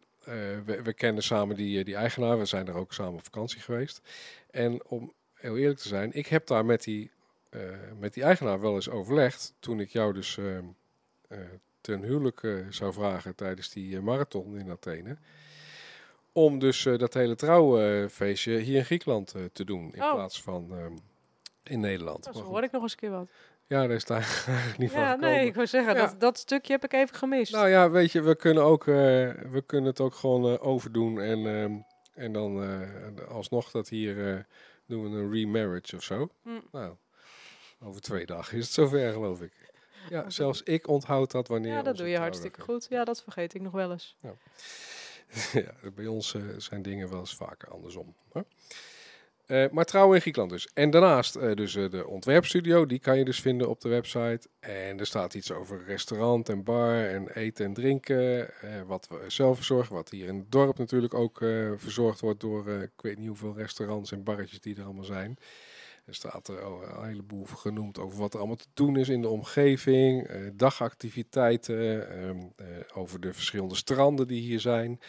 we, 0.64 0.80
we, 0.82 0.92
kennen 0.92 1.22
samen 1.22 1.56
die, 1.56 1.84
die 1.84 1.94
eigenaar. 1.94 2.38
We 2.38 2.44
zijn 2.44 2.68
er 2.68 2.74
ook 2.74 2.92
samen 2.92 3.14
op 3.14 3.24
vakantie 3.24 3.60
geweest. 3.60 4.00
En 4.50 4.84
om 4.86 5.12
heel 5.34 5.56
eerlijk 5.56 5.78
te 5.78 5.88
zijn, 5.88 6.12
ik 6.12 6.26
heb 6.26 6.46
daar 6.46 6.64
met 6.64 6.82
die, 6.82 7.10
met 7.98 8.14
die 8.14 8.22
eigenaar 8.22 8.60
wel 8.60 8.74
eens 8.74 8.88
overlegd. 8.88 9.54
Toen 9.58 9.80
ik 9.80 9.90
jou 9.90 10.12
dus 10.12 10.38
ten 11.80 12.02
huwelijk 12.02 12.40
zou 12.70 12.92
vragen 12.92 13.34
tijdens 13.34 13.70
die 13.70 14.00
marathon 14.00 14.58
in 14.58 14.70
Athene 14.70 15.16
om 16.32 16.58
dus 16.58 16.84
uh, 16.84 16.98
dat 16.98 17.14
hele 17.14 17.34
trouwfeestje 17.34 18.58
hier 18.58 18.76
in 18.76 18.84
Griekenland 18.84 19.34
uh, 19.36 19.44
te 19.52 19.64
doen. 19.64 19.92
In 19.94 20.02
oh. 20.02 20.14
plaats 20.14 20.42
van 20.42 20.68
uh, 20.72 20.86
in 21.62 21.80
Nederland. 21.80 22.28
Zo 22.32 22.42
hoor 22.42 22.62
ik 22.62 22.70
nog 22.70 22.82
eens 22.82 22.92
een 22.92 22.98
keer 22.98 23.10
wat. 23.10 23.28
Ja, 23.66 23.86
daar 23.86 23.96
is 23.96 24.04
daar 24.04 24.18
eigenlijk 24.46 24.78
niet 24.78 24.92
ja, 24.92 25.10
van 25.10 25.20
Nee, 25.20 25.46
ik 25.46 25.54
wil 25.54 25.66
zeggen, 25.66 25.94
ja. 25.94 26.00
dat, 26.00 26.20
dat 26.20 26.38
stukje 26.38 26.72
heb 26.72 26.84
ik 26.84 26.92
even 26.92 27.16
gemist. 27.16 27.52
Nou 27.52 27.68
ja, 27.68 27.90
weet 27.90 28.12
je, 28.12 28.22
we 28.22 28.36
kunnen, 28.36 28.62
ook, 28.62 28.84
we 28.84 29.62
kunnen 29.66 29.90
het 29.90 30.00
ook 30.00 30.14
gewoon 30.14 30.60
overdoen. 30.60 31.20
En, 31.20 31.46
ehm, 31.46 31.76
en 32.14 32.32
dan 32.32 32.84
alsnog 33.28 33.70
dat 33.70 33.88
hier 33.88 34.46
doen 34.86 35.02
we 35.02 35.18
een 35.18 35.32
remarriage 35.32 35.96
of 35.96 36.02
zo. 36.02 36.28
Mm. 36.42 36.62
Nou, 36.72 36.94
over 37.82 38.00
twee 38.00 38.26
dagen 38.26 38.58
is 38.58 38.64
het 38.64 38.72
zover, 38.72 39.12
geloof 39.12 39.40
ik. 39.40 39.70
Ja, 40.08 40.30
zelfs 40.30 40.62
ik 40.62 40.88
onthoud 40.88 41.30
dat 41.30 41.48
wanneer. 41.48 41.72
Ja, 41.72 41.82
dat 41.82 41.96
doe 41.96 42.08
je 42.08 42.18
hartstikke 42.18 42.60
goed. 42.60 42.86
Ja, 42.90 43.04
dat 43.04 43.22
vergeet 43.22 43.54
ik 43.54 43.60
nog 43.60 43.72
wel 43.72 43.90
eens. 43.90 44.16
Ja. 44.20 44.34
ja, 45.52 45.90
bij 45.94 46.06
ons 46.06 46.34
uh, 46.34 46.42
zijn 46.56 46.82
dingen 46.82 47.10
wel 47.10 47.18
eens 47.18 47.34
vaker 47.34 47.68
andersom. 47.68 48.14
Uh, 49.46 49.68
maar 49.70 49.84
trouwen 49.84 50.14
in 50.14 50.20
Griekenland 50.20 50.52
dus. 50.52 50.68
En 50.74 50.90
daarnaast 50.90 51.36
uh, 51.36 51.54
dus 51.54 51.72
de 51.72 52.06
ontwerpstudio, 52.06 52.86
die 52.86 52.98
kan 52.98 53.18
je 53.18 53.24
dus 53.24 53.40
vinden 53.40 53.68
op 53.68 53.80
de 53.80 53.88
website. 53.88 54.48
En 54.60 54.98
er 54.98 55.06
staat 55.06 55.34
iets 55.34 55.52
over 55.52 55.84
restaurant 55.84 56.48
en 56.48 56.64
bar 56.64 57.04
en 57.04 57.28
eten 57.28 57.64
en 57.64 57.74
drinken. 57.74 58.50
wat 58.86 59.08
we 59.08 59.24
zelf 59.26 59.56
verzorgen, 59.56 59.94
wat 59.94 60.10
hier 60.10 60.26
in 60.26 60.36
het 60.36 60.52
dorp 60.52 60.78
natuurlijk 60.78 61.14
ook 61.14 61.38
verzorgd 61.76 62.20
wordt 62.20 62.40
door 62.40 62.68
ik 62.68 62.90
weet 62.96 63.18
niet 63.18 63.28
hoeveel 63.28 63.56
restaurants 63.56 64.12
en 64.12 64.24
barretjes 64.24 64.60
die 64.60 64.76
er 64.76 64.84
allemaal 64.84 65.04
zijn. 65.04 65.38
Er 66.10 66.16
staat 66.16 66.48
er 66.48 66.62
een 66.62 67.04
heleboel 67.04 67.44
genoemd 67.44 67.98
over 67.98 68.18
wat 68.18 68.32
er 68.32 68.38
allemaal 68.38 68.56
te 68.56 68.68
doen 68.74 68.96
is 68.96 69.08
in 69.08 69.22
de 69.22 69.28
omgeving, 69.28 70.26
eh, 70.26 70.40
dagactiviteiten, 70.54 72.10
ehm, 72.10 72.38
eh, 72.56 72.66
over 72.94 73.20
de 73.20 73.32
verschillende 73.32 73.74
stranden 73.74 74.26
die 74.26 74.40
hier 74.40 74.60
zijn. 74.60 75.00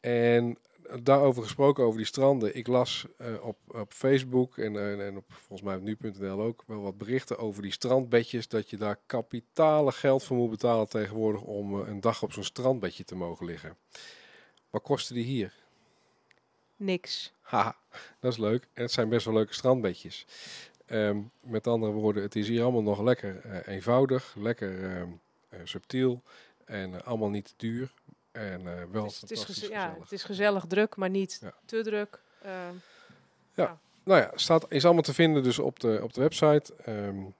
En 0.00 0.58
daarover 1.02 1.42
gesproken, 1.42 1.84
over 1.84 1.96
die 1.96 2.06
stranden. 2.06 2.56
Ik 2.56 2.66
las 2.66 3.06
uh, 3.20 3.44
op, 3.44 3.56
op 3.66 3.92
Facebook 3.92 4.58
en, 4.58 4.74
uh, 4.74 5.06
en 5.06 5.16
op 5.16 5.24
volgens 5.28 5.62
mij 5.62 5.76
op 5.76 5.82
nu.nl 5.82 6.40
ook 6.40 6.62
wel 6.66 6.80
wat 6.80 6.98
berichten 6.98 7.38
over 7.38 7.62
die 7.62 7.72
strandbedjes. 7.72 8.48
Dat 8.48 8.70
je 8.70 8.76
daar 8.76 8.98
kapitale 9.06 9.92
geld 9.92 10.24
voor 10.24 10.36
moet 10.36 10.50
betalen 10.50 10.88
tegenwoordig 10.88 11.42
om 11.42 11.74
een 11.74 12.00
dag 12.00 12.22
op 12.22 12.32
zo'n 12.32 12.44
strandbedje 12.44 13.04
te 13.04 13.14
mogen 13.14 13.46
liggen. 13.46 13.76
Wat 14.70 14.82
kostte 14.82 15.14
die 15.14 15.24
hier? 15.24 15.52
Niks. 16.76 17.32
Haha, 17.40 17.76
dat 18.20 18.32
is 18.32 18.38
leuk. 18.38 18.68
En 18.72 18.82
het 18.82 18.92
zijn 18.92 19.08
best 19.08 19.24
wel 19.24 19.34
leuke 19.34 19.54
strandbedjes. 19.54 20.26
Um, 20.86 21.30
met 21.40 21.66
andere 21.66 21.92
woorden, 21.92 22.22
het 22.22 22.36
is 22.36 22.48
hier 22.48 22.62
allemaal 22.62 22.82
nog 22.82 23.00
lekker 23.00 23.44
uh, 23.46 23.56
eenvoudig, 23.66 24.34
lekker 24.38 24.78
uh, 24.78 25.00
uh, 25.00 25.60
subtiel 25.64 26.22
en 26.64 27.04
allemaal 27.04 27.30
niet 27.30 27.44
te 27.44 27.52
duur. 27.56 27.92
En 28.32 28.64
wel 28.92 29.04
het 29.04 29.30
is, 29.30 29.40
het 29.40 29.48
is 29.48 29.68
Ja, 29.68 29.96
het 30.00 30.12
is 30.12 30.22
gezellig 30.22 30.64
druk, 30.66 30.96
maar 30.96 31.10
niet 31.10 31.38
ja. 31.40 31.54
te 31.64 31.82
druk. 31.82 32.20
Ehm, 32.42 32.74
ja. 33.54 33.78
nou 34.04 34.20
ja, 34.20 34.30
staat, 34.34 34.66
is 34.68 34.84
allemaal 34.84 35.02
te 35.02 35.14
vinden 35.14 35.42
dus 35.42 35.58
op 35.58 35.80
de, 35.80 36.00
op 36.02 36.12
de 36.12 36.20
website. 36.20 36.72
Um, 36.88 37.34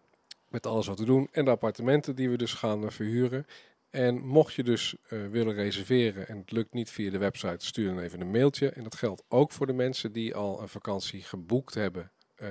met 0.50 0.66
alles 0.66 0.86
wat 0.86 0.98
we 0.98 1.04
doen. 1.04 1.28
En 1.32 1.44
de 1.44 1.50
appartementen 1.50 2.14
die 2.14 2.30
we 2.30 2.36
dus 2.36 2.54
gaan 2.54 2.92
verhuren. 2.92 3.46
En 3.90 4.26
mocht 4.26 4.54
je 4.54 4.62
dus 4.62 4.96
uh, 5.08 5.26
willen 5.26 5.54
reserveren 5.54 6.28
en 6.28 6.38
het 6.38 6.50
lukt 6.50 6.72
niet 6.72 6.90
via 6.90 7.10
de 7.10 7.18
website, 7.18 7.66
stuur 7.66 7.86
dan 7.86 7.98
even 7.98 8.20
een 8.20 8.30
mailtje. 8.30 8.70
En 8.70 8.82
dat 8.82 8.94
geldt 8.94 9.22
ook 9.28 9.52
voor 9.52 9.66
de 9.66 9.72
mensen 9.72 10.12
die 10.12 10.34
al 10.34 10.60
een 10.60 10.68
vakantie 10.68 11.22
geboekt 11.22 11.74
hebben 11.74 12.10
uh, 12.36 12.48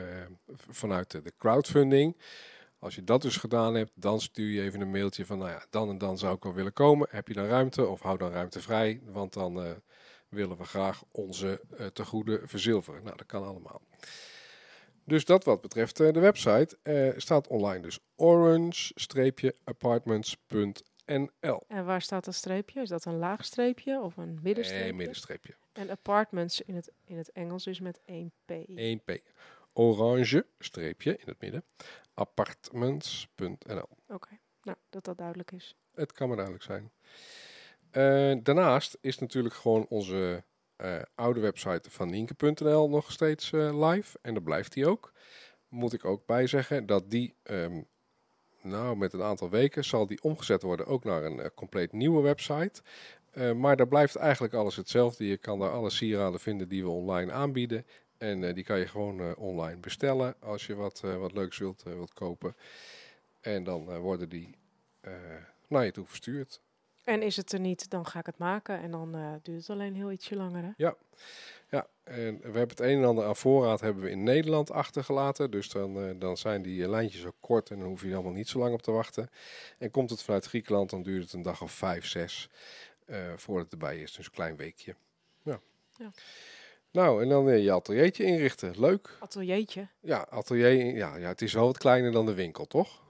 vanuit 0.69 1.12
de, 1.12 1.34
crowdfunding. 1.38 2.17
Als 2.79 2.96
je 2.96 3.03
dat 3.03 3.22
dus 3.22 3.38
gedaan 3.38 3.75
hebt, 3.75 3.91
dan 3.96 4.22
stuur 4.22 4.51
je 4.51 4.62
even 4.62 4.81
een 4.81 4.91
mailtje 4.91 5.25
van, 5.25 5.38
nou 5.38 5.50
ja, 5.50 5.65
dan 5.69 5.89
en 5.89 5.98
dan 5.98 6.17
zou 6.17 6.36
ik 6.36 6.43
wel 6.43 6.53
willen 6.53 6.74
komen. 6.74 7.08
Heb 7.12 7.27
je 7.27 7.34
dan 7.34 7.46
ruimte 7.46 7.88
of 7.88 8.01
hou 8.01 8.17
dan 8.17 8.31
ruimte 8.31 8.62
vrij, 8.62 9.01
want 9.05 9.34
dan 9.34 9.65
uh, 9.65 9.72
willen 10.29 10.58
we 10.58 10.63
graag 10.63 11.03
onze 11.12 11.62
tegoeden 11.93 12.48
verzilveren. 12.48 13.03
Nou, 13.03 13.17
dat 13.17 13.25
kan 13.25 13.46
allemaal. 13.46 13.81
Dus 15.10 15.25
dat 15.25 15.43
wat 15.43 15.62
betreft 15.62 16.00
eh, 16.00 16.12
de 16.12 16.19
website 16.19 16.77
eh, 16.81 17.10
staat 17.17 17.48
online 17.48 17.81
dus 17.81 18.00
orange-apartments.nl. 18.15 20.74
En 21.10 21.86
waar 21.86 22.01
staat 22.01 22.25
dat 22.25 22.36
streepje? 22.36 22.82
Is 22.82 22.89
dat 22.89 23.06
een 23.06 23.18
laag 23.18 23.46
streepje 23.46 24.01
of 24.01 24.18
een 24.18 24.39
middenstreepje? 24.42 24.86
Nee, 24.86 24.94
middenstreepje. 24.94 25.56
En 25.72 25.89
apartments 25.89 26.62
in 26.62 26.75
het, 26.75 26.92
in 27.06 27.18
het 27.18 27.32
Engels 27.32 27.68
is 27.68 27.80
met 27.80 28.00
1p. 28.00 28.54
1p. 28.70 29.16
Orange, 29.74 30.46
streepje 30.60 31.18
in 31.18 31.25
het 31.25 31.42
midden, 31.42 31.63
apartments.nl. 32.13 33.89
Oké, 34.08 34.39
nou, 34.63 34.78
dat 34.89 35.06
dat 35.06 35.18
duidelijk 35.18 35.51
is. 35.51 35.75
Het 35.94 36.12
kan 36.12 36.28
maar 36.28 36.38
duidelijk 36.38 36.66
zijn. 36.66 36.92
Eh, 37.92 38.44
daarnaast 38.44 38.98
is 39.01 39.20
natuurlijk 39.20 39.56
gewoon 39.56 39.86
onze 39.88 40.44
eh, 40.75 41.01
oude 41.16 41.39
website 41.39 41.89
van 41.89 42.10
Nienke.nl 42.10 42.89
nog 42.89 43.12
steeds 43.12 43.51
eh, 43.51 43.89
live. 43.89 44.18
En 44.22 44.34
dat 44.34 44.44
blijft 44.44 44.74
die 44.74 44.88
ook. 44.88 45.13
Moet 45.68 45.94
ik 45.94 46.06
ook 46.06 46.25
bij 46.25 46.48
zeggen 46.48 46.86
dat 46.86 47.10
die, 47.10 47.36
ehm, 47.44 47.82
nou 48.62 48.98
met 48.98 49.13
een 49.13 49.24
aantal 49.24 49.50
weken, 49.50 49.86
zal 49.86 50.08
die 50.08 50.22
omgezet 50.22 50.62
worden 50.62 50.86
ook 50.86 51.04
naar 51.04 51.24
een 51.24 51.39
eh, 51.39 51.50
compleet 51.56 51.92
nieuwe 51.92 52.22
website. 52.22 52.82
Eh, 53.32 53.51
maar 53.51 53.75
daar 53.75 53.88
blijft 53.88 54.16
eigenlijk 54.16 54.54
alles 54.54 54.75
hetzelfde. 54.75 55.28
Je 55.28 55.38
kan 55.38 55.60
daar 55.60 55.72
alle 55.72 55.89
sieraden 55.89 56.39
vinden 56.39 56.70
die 56.70 56.84
we 56.84 56.89
online 56.89 57.32
aanbieden. 57.32 57.86
En 58.18 58.44
eh, 58.44 58.54
die 58.54 58.63
kan 58.63 58.80
je 58.80 58.88
gewoon 58.88 59.36
online 59.36 59.80
bestellen 59.80 60.36
als 60.39 60.66
je 60.66 60.75
wat, 60.75 61.00
wat 61.00 61.34
leuks 61.34 61.58
wilt, 61.58 61.84
wilt 61.84 62.13
kopen. 62.13 62.56
En 63.42 63.63
dan 63.63 64.00
worden 64.00 64.30
die 64.30 64.56
naar 65.68 65.86
je 65.86 65.92
toe 65.92 66.06
verstuurd. 66.06 66.62
En 67.04 67.22
is 67.22 67.36
het 67.36 67.51
er 67.51 67.60
niet, 67.60 67.89
dan 67.89 68.06
ga 68.06 68.20
ik 68.20 68.25
het 68.25 68.38
maken. 68.38 68.80
En 68.80 68.92
dan 68.92 69.39
duurt 69.42 69.60
het 69.60 69.70
alleen 69.70 69.96
heel 69.96 70.12
ietsje 70.12 70.36
langer, 70.36 70.63
hè? 70.63 70.70
Ja, 70.78 70.96
en 72.03 72.38
we 72.38 72.43
hebben 72.43 72.67
het 72.69 72.79
een 72.79 72.97
en 72.97 73.03
ander 73.03 73.25
aan 73.25 73.35
voorraad 73.35 73.81
hebben 73.81 74.03
we 74.03 74.09
in 74.09 74.23
Nederland 74.23 74.71
achtergelaten. 74.71 75.51
Dus 75.51 75.69
dan, 75.69 75.97
eh, 75.97 76.19
dan 76.19 76.38
zijn 76.38 76.61
die 76.61 76.83
eh, 76.83 76.89
lijntjes 76.89 77.25
ook 77.25 77.35
kort 77.39 77.69
en 77.69 77.79
dan 77.79 77.88
hoef 77.88 78.01
je 78.01 78.07
er 78.07 78.13
allemaal 78.13 78.31
niet 78.31 78.47
zo 78.47 78.59
lang 78.59 78.73
op 78.73 78.81
te 78.81 78.91
wachten. 78.91 79.29
En 79.77 79.91
komt 79.91 80.09
het 80.09 80.23
vanuit 80.23 80.45
Griekenland, 80.45 80.89
dan 80.89 81.03
duurt 81.03 81.23
het 81.23 81.33
een 81.33 81.41
dag 81.41 81.61
of 81.61 81.71
vijf, 81.71 82.05
zes 82.05 82.49
eh, 83.09 83.33
voordat 83.35 83.63
het 83.63 83.73
erbij 83.73 84.01
is. 84.01 84.13
Dus 84.13 84.25
een 84.25 84.31
klein 84.31 84.55
weekje. 84.55 84.95
Ja. 85.43 85.59
Ja. 85.97 86.11
Nou, 86.91 87.23
en 87.23 87.29
dan 87.29 87.49
eh, 87.49 87.63
je 87.63 87.71
ateliertje 87.71 88.23
inrichten. 88.23 88.79
Leuk. 88.79 89.17
Ateliertje. 89.19 89.88
Ja, 89.99 90.25
atelier. 90.29 90.95
Ja, 90.95 91.15
ja, 91.15 91.27
het 91.27 91.41
is 91.41 91.53
wel 91.53 91.65
wat 91.65 91.77
kleiner 91.77 92.11
dan 92.11 92.25
de 92.25 92.33
winkel, 92.33 92.65
toch? 92.65 93.01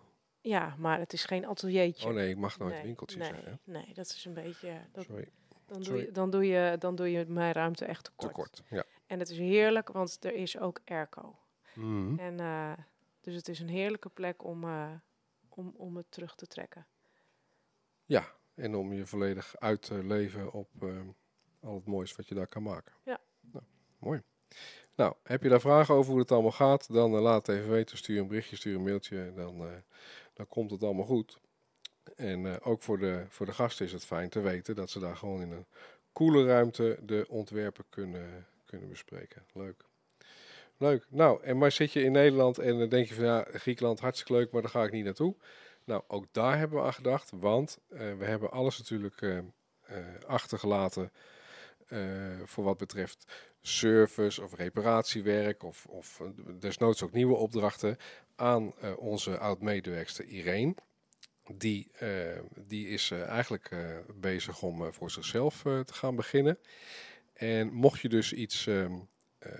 Ja, 0.41 0.75
maar 0.77 0.99
het 0.99 1.13
is 1.13 1.25
geen 1.25 1.45
ateliertje. 1.45 2.07
Oh 2.07 2.13
nee, 2.13 2.29
ik 2.29 2.37
mag 2.37 2.57
nooit 2.59 2.73
nee, 2.73 2.83
winkeltje 2.83 3.17
nee, 3.17 3.27
zeggen. 3.27 3.59
Nee, 3.63 3.93
dat 3.93 4.05
is 4.05 4.25
een 4.25 4.33
beetje... 4.33 4.71
Dat, 4.91 5.05
Sorry, 5.05 5.27
dan, 5.69 5.81
doe 5.81 5.97
je, 5.97 6.11
dan, 6.11 6.29
doe 6.29 6.45
je, 6.45 6.75
dan 6.79 6.95
doe 6.95 7.11
je 7.11 7.25
mijn 7.25 7.53
ruimte 7.53 7.85
echt 7.85 8.11
te 8.15 8.27
kort. 8.27 8.63
Ja. 8.69 8.83
En 9.07 9.19
het 9.19 9.29
is 9.29 9.37
heerlijk, 9.37 9.89
want 9.91 10.17
er 10.21 10.33
is 10.33 10.59
ook 10.59 10.79
airco. 10.85 11.35
Mhm. 11.73 12.19
En, 12.19 12.39
eh, 12.39 12.73
dus 13.21 13.35
het 13.35 13.47
is 13.47 13.59
een 13.59 13.69
heerlijke 13.69 14.09
plek 14.09 14.43
om, 14.43 14.63
eh, 14.63 14.91
om, 15.49 15.73
om 15.77 15.97
het 15.97 16.11
terug 16.11 16.35
te 16.35 16.47
trekken. 16.47 16.87
Ja, 18.05 18.25
en 18.53 18.75
om 18.75 18.93
je 18.93 19.05
volledig 19.05 19.55
uit 19.57 19.81
te 19.81 20.03
leven 20.03 20.53
op 20.53 20.69
eh, 20.81 21.01
al 21.59 21.75
het 21.75 21.85
moois 21.85 22.15
wat 22.15 22.27
je 22.27 22.35
daar 22.35 22.47
kan 22.47 22.63
maken. 22.63 22.93
Ja. 23.03 23.19
Nou, 23.51 23.63
mooi. 23.97 24.21
Nou, 24.95 25.13
heb 25.23 25.43
je 25.43 25.49
daar 25.49 25.61
vragen 25.61 25.95
over 25.95 26.11
hoe 26.11 26.19
het 26.19 26.31
allemaal 26.31 26.51
gaat, 26.51 26.93
dan 26.93 27.11
laat 27.11 27.47
het 27.47 27.55
even 27.55 27.69
weten. 27.69 27.97
Stuur 27.97 28.19
een 28.19 28.27
berichtje, 28.27 28.55
stuur 28.55 28.75
een 28.75 28.83
mailtje, 28.83 29.33
dan, 29.33 29.83
dan 30.33 30.47
komt 30.47 30.71
het 30.71 30.83
allemaal 30.83 31.05
goed. 31.05 31.39
En 32.15 32.45
eh, 32.45 32.67
ook 32.67 32.81
voor 32.81 32.99
de, 32.99 33.25
voor 33.27 33.45
de 33.45 33.53
gasten 33.53 33.85
is 33.85 33.91
het 33.91 34.05
fijn 34.05 34.29
te 34.29 34.39
weten 34.39 34.75
dat 34.75 34.89
ze 34.89 34.99
daar 34.99 35.15
gewoon 35.15 35.41
in 35.41 35.51
een 35.51 35.65
koele 36.13 36.45
ruimte 36.45 36.97
de 37.01 37.25
ontwerpen 37.29 37.85
kunnen, 37.89 38.47
kunnen 38.65 38.89
bespreken. 38.89 39.43
Leuk. 39.53 39.83
Leuk. 40.77 41.05
Nou, 41.09 41.43
en 41.43 41.57
maar 41.57 41.71
zit 41.71 41.93
je 41.93 42.03
in 42.03 42.11
Nederland 42.11 42.57
en 42.57 42.79
dan 42.79 42.89
denk 42.89 43.07
je 43.07 43.13
van 43.13 43.25
ja, 43.25 43.45
Griekenland 43.53 43.99
hartstikke 43.99 44.33
leuk, 44.33 44.51
maar 44.51 44.61
daar 44.61 44.71
ga 44.71 44.83
ik 44.83 44.91
niet 44.91 45.03
naartoe. 45.03 45.35
Nou, 45.83 46.03
ook 46.07 46.25
daar 46.31 46.57
hebben 46.57 46.77
we 46.79 46.85
aan 46.85 46.93
gedacht, 46.93 47.31
want 47.35 47.77
eh, 47.89 47.99
we 48.17 48.25
hebben 48.25 48.51
alles 48.51 48.77
natuurlijk 48.77 49.21
eh, 49.21 49.37
achtergelaten 50.27 51.11
voor 52.43 52.63
wat 52.63 52.77
betreft 52.77 53.31
service 53.61 54.43
of 54.43 54.55
reparatiewerk 54.55 55.63
of, 55.63 55.85
of 55.85 56.21
desnoods 56.59 57.03
ook 57.03 57.11
nieuwe 57.11 57.35
opdrachten 57.35 57.97
aan 58.35 58.73
onze 58.97 59.37
oud-medewerkster 59.37 60.25
Irene. 60.25 60.75
Die, 61.57 61.91
eh, 61.99 62.39
die 62.67 62.87
is 62.87 63.11
eh, 63.11 63.27
eigenlijk 63.27 63.67
eh, 63.71 63.79
bezig 64.15 64.61
om 64.61 64.93
voor 64.93 65.11
zichzelf 65.11 65.61
te 65.61 65.93
gaan 65.93 66.15
beginnen. 66.15 66.57
En 67.33 67.73
mocht 67.73 67.99
je 67.99 68.09
dus 68.09 68.33
iets 68.33 68.67
ehm, 68.67 68.93
eh, 69.39 69.51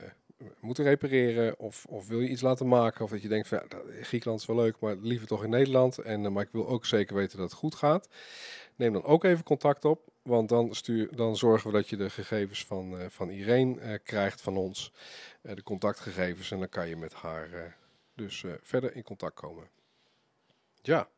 moeten 0.60 0.84
repareren 0.84 1.60
of, 1.60 1.86
of 1.86 2.08
wil 2.08 2.20
je 2.20 2.30
iets 2.30 2.42
laten 2.42 2.68
maken 2.68 3.04
of 3.04 3.12
dat 3.12 3.22
je 3.22 3.28
denkt 3.28 3.48
van 3.48 3.58
ja, 3.70 3.78
Griekenland 4.02 4.42
is 4.42 4.46
wel 4.46 4.56
leuk, 4.56 4.80
maar 4.80 4.96
liever 4.96 5.28
toch 5.28 5.44
in 5.44 5.50
Nederland. 5.50 5.98
En, 5.98 6.34
maar 6.34 6.44
ik 6.44 6.52
wil 6.52 6.68
ook 6.68 6.86
zeker 6.86 7.16
weten 7.16 7.38
dat 7.38 7.50
het 7.50 7.60
goed 7.60 7.76
gaat. 7.76 8.10
Neem 8.76 8.94
dan 8.94 9.04
ook 9.04 9.24
even 9.24 9.44
contact 9.44 9.86
op, 9.86 10.12
want 10.22 10.50
dan, 10.50 10.76
stuur, 10.76 11.16
dan 11.16 11.38
zorgen 11.38 11.72
we 11.72 11.78
dat 11.78 11.90
je 11.90 11.98
de 11.98 12.10
gegevens 12.10 12.66
van, 12.66 13.12
van 13.12 13.30
Irene 13.30 14.00
krijgt 14.00 14.42
van 14.42 14.58
ons. 14.58 14.94
de 15.42 15.64
contactgegevens 15.64 16.52
en 16.52 16.60
dan 16.60 16.70
kan 16.70 16.88
je 16.88 16.96
met 16.96 17.14
haar 17.14 17.78
dus 18.16 18.44
verder 18.62 18.96
in 18.96 19.04
contact 19.04 19.36
komen. 19.36 19.70
Ja, 20.82 21.10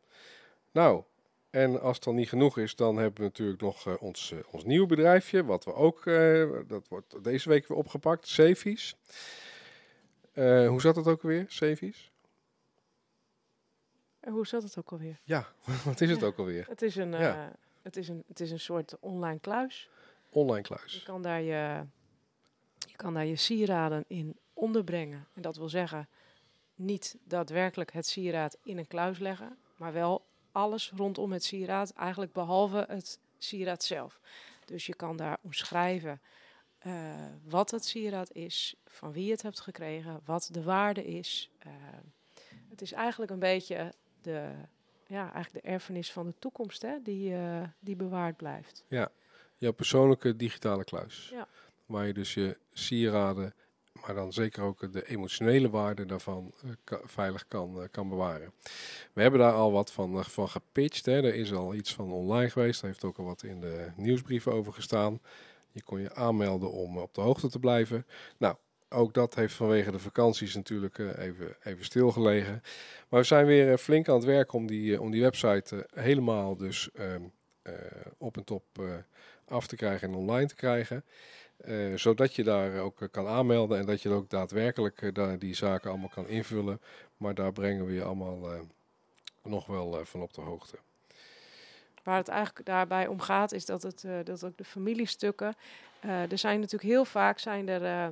nou, 0.72 1.04
en 1.50 1.82
als 1.82 1.96
het 1.96 2.04
dan 2.04 2.16
niet 2.16 2.30
genoeg 2.30 2.58
is, 2.58 2.76
dan 2.76 2.98
hebben 2.98 3.22
we 3.22 3.28
natuurlijk 3.28 3.62
nog 3.62 3.88
eh, 3.88 4.02
ons, 4.02 4.32
eh, 4.32 4.40
ons 4.52 4.64
nieuwe 4.64 4.88
bedrijfje, 4.88 5.46
wat 5.46 5.66
we 5.66 5.74
ook, 5.74 6.06
eh, 6.06 6.50
dat 6.68 6.88
wordt 6.88 7.24
deze 7.24 7.50
week 7.50 7.68
weer 7.68 7.78
opgepakt, 7.78 8.28
Cevies. 8.28 8.96
Eh, 10.34 10.68
hoe 10.68 10.82
zat 10.82 10.96
het 10.96 11.08
ook 11.08 11.24
alweer, 11.24 11.46
Cevies? 11.48 12.12
En 14.20 14.32
hoe 14.34 14.48
zat 14.48 14.64
het 14.64 14.78
ook 14.78 14.92
alweer? 14.92 15.20
Ja, 15.24 15.48
wat 15.86 16.02
is 16.02 16.10
het 16.10 16.20
Ja. 16.20 16.26
ook 16.26 16.38
alweer? 16.38 16.66
Het 16.70 16.82
is 16.82 16.96
een, 16.96 17.12
Ja. 17.12 17.52
het 17.82 17.98
is 17.98 18.08
een, 18.08 18.24
het 18.28 18.40
is 18.40 18.52
een 18.52 18.60
soort 18.60 18.98
online 19.00 19.40
kluis. 19.40 19.90
Online 20.30 20.58
Je 20.58 20.64
kluis. 20.76 21.04
kan 21.04 21.22
daar 21.22 21.42
je, 21.42 21.84
je 22.88 22.96
kan 22.96 23.14
daar 23.14 23.26
je 23.26 23.36
sieraden 23.36 24.04
in 24.08 24.38
onderbrengen. 24.54 25.28
En 25.34 25.42
dat 25.42 25.56
wil 25.58 25.70
zeggen, 25.70 26.10
niet 26.76 27.18
daadwerkelijk 27.24 27.92
het 27.94 28.08
sieraad 28.08 28.58
in 28.64 28.78
een 28.78 28.88
kluis 28.88 29.20
leggen, 29.20 29.58
maar 29.76 29.94
wel 29.94 30.26
alles 30.52 30.92
rondom 30.96 31.32
het 31.32 31.44
sieraad, 31.44 31.94
eigenlijk 31.94 32.34
behalve 32.34 32.86
het 32.88 33.20
sieraad 33.38 33.84
zelf. 33.84 34.20
Dus 34.66 34.86
je 34.86 34.96
kan 34.96 35.18
daar 35.18 35.38
omschrijven 35.42 36.22
eh, 36.78 37.16
wat 37.44 37.72
het 37.72 37.86
sieraad 37.86 38.32
is, 38.32 38.76
van 38.86 39.12
wie 39.12 39.26
je 39.26 39.32
het 39.32 39.42
hebt 39.42 39.60
gekregen, 39.60 40.22
wat 40.26 40.50
de 40.52 40.64
waarde 40.64 41.06
is. 41.06 41.52
Eh, 41.60 41.72
het 42.70 42.82
is 42.82 42.92
eigenlijk 42.92 43.32
een 43.32 43.40
beetje 43.40 43.94
de, 44.22 44.52
ja, 45.08 45.34
eigenlijk 45.34 45.66
de 45.66 45.72
erfenis 45.72 46.12
van 46.12 46.26
de 46.26 46.34
toekomst 46.40 46.82
hè, 46.82 47.02
die, 47.02 47.34
eh, 47.34 47.64
die 47.80 47.96
bewaard 47.96 48.38
blijft. 48.38 48.86
Jouw 49.56 49.72
persoonlijke 49.72 50.36
digitale 50.36 50.84
kluis. 50.84 51.30
Ja. 51.34 51.48
Waar 51.86 52.08
je 52.08 52.14
dus 52.14 52.34
je 52.34 52.58
sieraden, 52.72 53.54
maar 53.94 54.16
dan 54.16 54.34
zeker 54.34 54.64
ook 54.64 54.94
de 54.94 55.08
emotionele 55.08 55.70
waarde 55.70 56.06
daarvan 56.06 56.54
eh, 56.86 56.98
veilig 57.04 57.48
kan, 57.48 57.82
eh, 57.82 57.88
kan 57.92 58.10
bewaren. 58.10 58.54
We 59.14 59.22
hebben 59.22 59.40
daar 59.40 59.54
al 59.54 59.72
wat 59.72 59.92
van, 59.92 60.18
eh, 60.18 60.24
van 60.24 60.50
gepitcht. 60.50 61.06
Hè. 61.06 61.24
Er 61.24 61.36
is 61.36 61.54
al 61.54 61.74
iets 61.74 61.94
van 61.94 62.12
online 62.12 62.50
geweest. 62.50 62.82
Daar 62.82 62.90
heeft 62.90 63.04
ook 63.04 63.18
al 63.18 63.26
wat 63.26 63.44
in 63.44 63.60
de 63.60 63.92
nieuwsbrieven 63.96 64.54
over 64.54 64.74
gestaan. 64.74 65.20
Je 65.72 65.84
kon 65.84 66.02
je 66.02 66.16
aanmelden 66.16 66.72
om 66.72 66.98
op 66.98 67.14
de 67.14 67.22
hoogte 67.22 67.50
te 67.50 67.60
blijven. 67.60 68.06
Nou, 68.38 68.56
ook 68.90 69.14
dat 69.14 69.36
heeft 69.36 69.54
vanwege 69.54 69.92
de 69.92 70.00
vakanties 70.00 70.56
natuurlijk 70.56 70.98
even, 70.98 71.56
even 71.64 71.86
stilgelegen. 71.86 72.64
Maar 73.10 73.20
we 73.20 73.26
zijn 73.26 73.46
weer 73.46 73.78
flink 73.78 74.10
aan 74.10 74.16
het 74.16 74.24
werk 74.24 74.54
om 74.54 74.68
die, 74.68 75.02
om 75.02 75.12
die 75.12 75.22
website 75.22 75.88
helemaal 75.94 76.58
dus 76.58 76.90
ehm, 76.94 77.24
eh, 77.24 77.41
op 78.18 78.38
en 78.38 78.44
top 78.44 78.64
eh, 78.80 78.86
af 79.48 79.68
te 79.68 79.76
krijgen 79.76 80.08
en 80.10 80.16
online 80.16 80.48
te 80.48 80.56
krijgen. 80.56 81.04
Eh, 81.58 81.94
zodat 81.96 82.36
je 82.36 82.44
daar 82.44 82.80
ook 82.80 83.02
eh, 83.02 83.08
kan 83.12 83.28
aanmelden 83.28 83.80
en 83.80 83.86
dat 83.86 84.02
je 84.02 84.10
ook 84.10 84.30
daadwerkelijk 84.30 85.02
eh, 85.02 85.14
daar 85.14 85.40
die 85.40 85.56
zaken 85.56 85.90
allemaal 85.90 86.10
kan 86.10 86.28
invullen. 86.28 86.82
Maar 87.18 87.34
daar 87.34 87.52
brengen 87.52 87.86
we 87.86 87.94
je 87.94 88.04
allemaal 88.04 88.52
eh, 88.52 88.60
nog 89.44 89.66
wel 89.66 90.00
eh, 90.00 90.06
van 90.06 90.22
op 90.22 90.34
de 90.34 90.42
hoogte. 90.42 90.78
Waar 92.04 92.18
het 92.18 92.28
eigenlijk 92.28 92.66
daarbij 92.66 93.08
om 93.08 93.20
gaat, 93.20 93.52
is 93.52 93.66
dat, 93.66 93.84
het, 93.84 94.04
eh, 94.04 94.20
dat 94.24 94.44
ook 94.44 94.58
de 94.58 94.64
familiestukken. 94.64 95.56
eh, 96.00 96.32
er 96.32 96.38
zijn 96.38 96.60
natuurlijk 96.60 96.92
heel 96.92 97.06
vaak 97.06 97.40
zijn 97.40 97.70
er, 97.70 97.84
eh, 97.86 98.08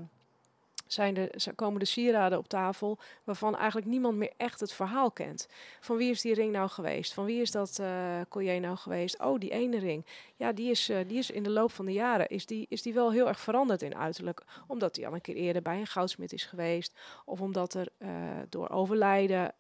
zijn 0.91 1.29
z- 1.35 1.47
komen 1.55 1.79
de 1.79 1.85
sieraden 1.85 2.37
op 2.37 2.47
tafel 2.47 2.97
waarvan 3.23 3.55
eigenlijk 3.55 3.87
niemand 3.87 4.17
meer 4.17 4.31
echt 4.37 4.59
het 4.59 4.73
verhaal 4.73 5.11
kent. 5.11 5.47
Van 5.79 5.97
wie 5.97 6.09
is 6.09 6.21
die 6.21 6.33
ring 6.33 6.51
nou 6.51 6.69
geweest? 6.69 7.13
Van 7.13 7.25
wie 7.25 7.41
is 7.41 7.51
dat 7.51 7.79
eh 7.79 8.19
collier 8.29 8.59
nou 8.59 8.75
geweest? 8.77 9.19
Oh, 9.19 9.39
die 9.39 9.49
ene 9.51 9.79
ring. 9.79 10.05
Ja, 10.35 10.51
die 10.51 10.69
is, 10.69 10.89
eh, 10.89 10.97
die 11.07 11.17
is 11.17 11.31
in 11.31 11.43
de 11.43 11.49
loop 11.49 11.71
van 11.71 11.85
de 11.85 11.93
jaren 11.93 12.27
is 12.27 12.45
die, 12.45 12.65
is 12.69 12.81
die 12.81 12.93
wel 12.93 13.11
heel 13.11 13.27
erg 13.27 13.39
veranderd 13.39 13.81
in 13.81 13.95
uiterlijk. 13.95 14.41
Omdat 14.67 14.95
die 14.95 15.07
al 15.07 15.13
een 15.13 15.21
keer 15.21 15.35
eerder 15.35 15.61
bij 15.61 15.79
een 15.79 15.87
goudsmid 15.87 16.33
is 16.33 16.45
geweest. 16.45 16.99
Of 17.25 17.41
omdat 17.41 17.73
er 17.73 17.87
eh, 17.97 18.09
door 18.49 18.69
overlijden, 18.69 19.53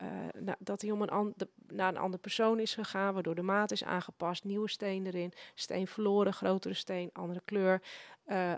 dat 0.59 0.81
hij 0.81 0.91
om 0.91 1.01
een 1.01 1.33
de- 1.35 1.47
naar 1.67 1.89
een 1.89 1.97
andere 1.97 2.21
persoon 2.21 2.59
is 2.59 2.73
gegaan, 2.73 3.13
waardoor 3.13 3.35
de 3.35 3.41
maat 3.41 3.71
is 3.71 3.83
aangepast, 3.83 4.43
nieuwe 4.43 4.69
steen 4.69 5.05
erin, 5.05 5.33
steen 5.55 5.87
verloren, 5.87 6.33
grotere 6.33 6.73
steen, 6.73 7.09
andere 7.13 7.41
kleur. 7.45 7.81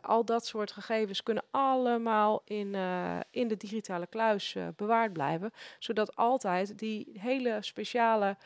Al 0.01 0.25
dat 0.25 0.45
soort 0.45 0.71
gegevens 0.71 1.23
kunnen 1.23 1.43
allemaal 1.51 2.41
in, 2.45 2.60
uh, 2.67 3.19
in 3.29 3.47
de 3.47 3.57
digitale 3.57 4.07
kluis 4.07 4.55
uh, 4.55 4.67
bewaard 4.75 5.13
blijven. 5.13 5.51
Zodat 5.79 6.15
altijd 6.15 6.79
die 6.79 7.11
hele 7.19 7.57
speciale 7.61 8.37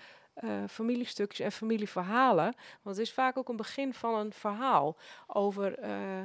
familiestukjes 0.67 1.39
en 1.39 1.51
familieverhalen. 1.51 2.55
Want 2.81 2.97
het 2.97 3.05
is 3.05 3.13
vaak 3.13 3.37
ook 3.37 3.49
een 3.49 3.55
begin 3.55 3.93
van 3.93 4.15
een 4.15 4.33
verhaal 4.33 4.97
over 5.27 5.77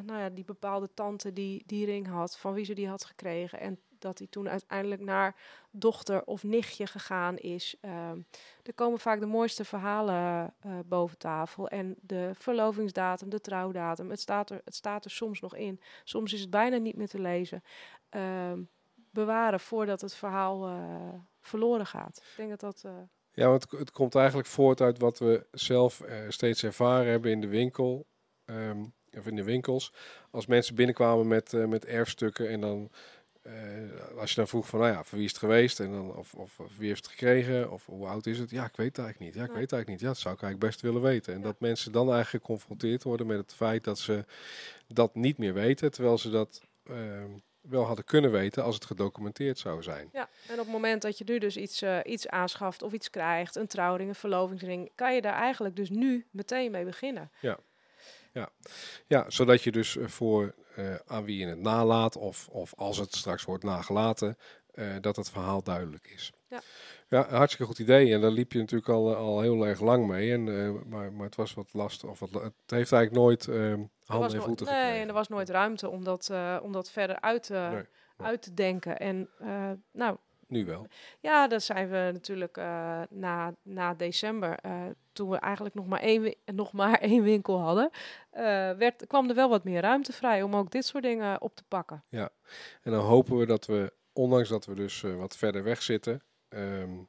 nou 0.05 0.21
ja, 0.21 0.29
die 0.29 0.45
bepaalde 0.45 0.89
tante 0.95 1.33
die 1.33 1.63
die 1.67 1.85
ring 1.85 2.09
had, 2.09 2.39
van 2.39 2.53
wie 2.53 2.65
ze 2.65 2.75
die 2.75 2.89
had 2.89 3.05
gekregen. 3.05 3.61
En 3.61 3.79
dat 4.01 4.19
hij 4.19 4.27
toen 4.31 4.49
uiteindelijk 4.49 5.01
naar 5.01 5.37
dochter 5.71 6.25
of 6.25 6.43
nichtje 6.43 6.87
gegaan 6.87 7.37
is. 7.37 7.77
Uh, 7.83 8.11
er 8.63 8.75
komen 8.75 8.99
vaak 8.99 9.21
de 9.21 9.27
mooiste 9.27 9.65
verhalen 9.65 10.55
uh, 10.67 10.73
boven 10.87 11.19
tafel. 11.19 11.69
En 11.69 11.97
de 12.01 12.31
verlovingsdatum, 12.35 13.31
de 13.31 13.41
trouwdatum, 13.41 14.11
het 14.11 14.21
staat, 14.21 14.51
er, 14.51 14.61
het 14.65 14.75
staat 14.75 15.05
er 15.05 15.11
soms 15.11 15.41
nog 15.41 15.57
in. 15.57 15.81
Soms 16.05 16.33
is 16.33 16.41
het 16.41 16.51
bijna 16.51 16.77
niet 16.77 16.97
meer 16.97 17.09
te 17.09 17.21
lezen. 17.21 17.63
Uh, 18.11 18.53
bewaren 18.95 19.61
voordat 19.61 20.01
het 20.01 20.15
verhaal 20.15 20.67
eh, 20.67 21.21
verloren 21.41 21.87
gaat. 21.87 22.17
Ik 22.17 22.37
denk 22.37 22.51
dat 22.51 22.61
dat... 22.61 22.93
Ja, 23.33 23.49
want 23.49 23.71
het, 23.71 23.91
komt 23.91 24.15
eigenlijk 24.15 24.49
voort 24.49 24.81
uit 24.81 24.99
wat 24.99 25.19
we 25.19 25.47
zelf 25.51 26.03
steeds 26.29 26.63
ervaren 26.63 27.11
hebben 27.11 27.31
in 27.31 27.41
de 27.41 27.49
winkel. 27.49 28.07
Um, 28.45 28.95
of 29.19 29.27
in 29.27 29.37
de 29.37 29.45
winkels. 29.45 29.93
Als 30.31 30.47
mensen 30.47 30.75
binnenkwamen 30.75 31.29
met, 31.29 31.53
met 31.53 31.85
erfstukken 31.85 32.49
en 32.49 32.61
dan 32.61 32.91
uh, 33.43 34.19
als 34.19 34.31
je 34.31 34.37
dan 34.37 34.49
vroeg 34.49 34.67
van, 34.67 34.79
nou 34.79 34.93
ja, 34.93 35.05
voor 35.05 35.17
wie 35.19 35.27
is 35.27 35.33
het 35.33 35.41
geweest? 35.41 35.81
En 35.81 35.91
dan, 35.93 36.17
of, 36.17 36.35
of, 36.35 36.61
of, 36.61 36.77
wie 36.77 36.89
heeft 36.89 37.03
het 37.05 37.11
gekregen? 37.11 37.71
Of 37.71 37.87
hoe 37.87 38.07
oud 38.07 38.27
is 38.27 38.39
het? 38.39 38.51
Ja, 38.51 38.65
ik 38.65 38.77
weet 38.77 38.97
het 38.97 38.99
eigenlijk 38.99 39.19
niet. 39.19 39.35
Ja, 39.35 39.49
ik 39.49 39.53
weet 39.53 39.63
het 39.63 39.73
eigenlijk 39.73 39.89
niet. 39.89 40.01
Ja, 40.01 40.07
dat 40.07 40.19
zou 40.19 40.35
ik 40.35 40.43
eigenlijk 40.43 40.73
best 40.73 40.83
willen 40.83 41.03
weten. 41.03 41.35
En 41.35 41.41
dat 41.41 41.61
mensen 41.61 41.93
dan 41.93 42.13
eigenlijk 42.13 42.45
geconfronteerd 42.45 43.03
worden 43.03 43.27
met 43.27 43.39
het 43.39 43.55
feit 43.55 43.85
dat 43.85 43.99
ze 43.99 44.25
dat 44.87 45.15
niet 45.15 45.39
meer 45.39 45.55
weten, 45.55 45.91
terwijl 45.91 46.19
ze 46.19 46.31
dat 46.31 46.61
uh, 46.85 46.97
wel 47.61 47.85
hadden 47.85 48.05
kunnen 48.05 48.31
weten 48.31 48.65
als 48.65 48.75
het 48.75 48.85
gedocumenteerd 48.85 49.59
zou 49.59 49.83
zijn. 49.83 50.09
Ja, 50.13 50.29
en 50.47 50.53
op 50.53 50.65
het 50.65 50.73
moment 50.73 51.03
dat 51.03 51.19
je 51.19 51.25
nu 51.27 51.39
dus 51.39 51.57
iets, 51.57 51.83
uh, 51.83 51.99
iets 52.05 52.29
aanschaft 52.29 52.83
of 52.83 52.93
iets 52.93 53.11
krijgt, 53.11 53.57
een 53.57 53.67
trouwring, 53.67 54.09
een 54.09 54.15
verlovingsring, 54.15 54.91
kan 54.95 55.15
je 55.15 55.21
daar 55.21 55.35
eigenlijk 55.35 55.77
dus 55.77 55.91
nu 55.91 56.27
meteen 56.31 56.71
mee 56.71 56.85
beginnen. 56.85 57.31
Ja. 57.41 57.59
Ja. 58.33 58.49
ja, 59.07 59.31
zodat 59.31 59.63
je 59.63 59.73
dus 59.73 59.97
voor 60.01 60.55
uh, 60.79 60.95
aan 61.07 61.25
wie 61.25 61.39
je 61.39 61.47
het 61.47 61.61
nalaat, 61.61 62.17
of, 62.17 62.49
of 62.49 62.75
als 62.77 62.97
het 62.97 63.15
straks 63.15 63.45
wordt 63.45 63.65
nagelaten, 63.65 64.37
uh, 64.75 64.95
dat 65.01 65.17
het 65.17 65.31
verhaal 65.31 65.63
duidelijk 65.63 66.07
is. 66.15 66.33
Ja. 66.49 66.61
ja, 67.09 67.29
hartstikke 67.29 67.67
goed 67.67 67.79
idee. 67.79 68.13
En 68.15 68.21
daar 68.21 68.31
liep 68.31 68.53
je 68.53 68.59
natuurlijk 68.59 68.91
al, 68.91 69.17
al 69.17 69.41
heel 69.41 69.67
erg 69.67 69.81
lang 69.81 70.07
mee. 70.07 70.33
En, 70.33 70.47
uh, 70.47 70.83
maar, 70.87 71.13
maar 71.13 71.27
het 71.27 71.37
was 71.37 71.55
wat 71.55 71.73
lastig. 71.73 72.11
Of 72.11 72.19
wat, 72.19 72.31
het 72.33 72.53
heeft 72.67 72.93
eigenlijk 72.93 73.13
nooit 73.13 73.45
handen 74.05 74.35
en 74.35 74.43
voeten 74.43 74.67
Nee, 74.67 75.01
en 75.01 75.09
er 75.09 75.15
was 75.15 75.29
nooit 75.29 75.49
ruimte 75.49 75.89
om 75.89 76.05
dat, 76.05 76.31
om 76.63 76.73
dat 76.73 76.91
verder 76.91 77.21
uit, 77.21 77.49
nee, 77.49 77.85
uit 78.17 78.43
te 78.43 78.55
denken. 78.55 78.99
En 78.99 79.29
nou, 79.93 80.17
nu 80.51 80.65
wel. 80.65 80.87
Ja, 81.21 81.49
dat 81.49 81.63
zijn 81.63 81.89
we 81.89 82.11
natuurlijk 82.13 82.57
uh, 82.57 83.03
na, 83.11 83.55
na 83.63 83.95
december, 83.95 84.59
uh, 84.67 84.83
toen 85.13 85.29
we 85.29 85.37
eigenlijk 85.37 85.75
nog 85.75 85.87
maar 85.87 86.01
één, 86.01 86.35
nog 86.45 86.73
maar 86.73 86.99
één 87.11 87.23
winkel 87.23 87.59
hadden, 87.59 87.91
uh, 87.93 88.41
werd, 88.71 89.07
kwam 89.07 89.29
er 89.29 89.35
wel 89.35 89.49
wat 89.49 89.65
meer 89.65 89.81
ruimte 89.81 90.13
vrij 90.13 90.43
om 90.43 90.57
ook 90.57 90.71
dit 90.71 90.85
soort 90.85 91.03
dingen 91.03 91.41
op 91.41 91.55
te 91.55 91.65
pakken. 91.69 92.05
Ja, 92.09 92.31
en 92.83 92.93
dan 92.93 93.05
hopen 93.05 93.37
we 93.37 93.47
dat 93.47 93.67
we, 93.67 93.93
ondanks 94.13 94.49
dat 94.49 94.67
we 94.67 94.75
dus 94.75 95.01
wat 95.01 95.37
verder 95.37 95.63
weg 95.63 95.83
zitten, 95.83 96.23
um, 96.49 97.09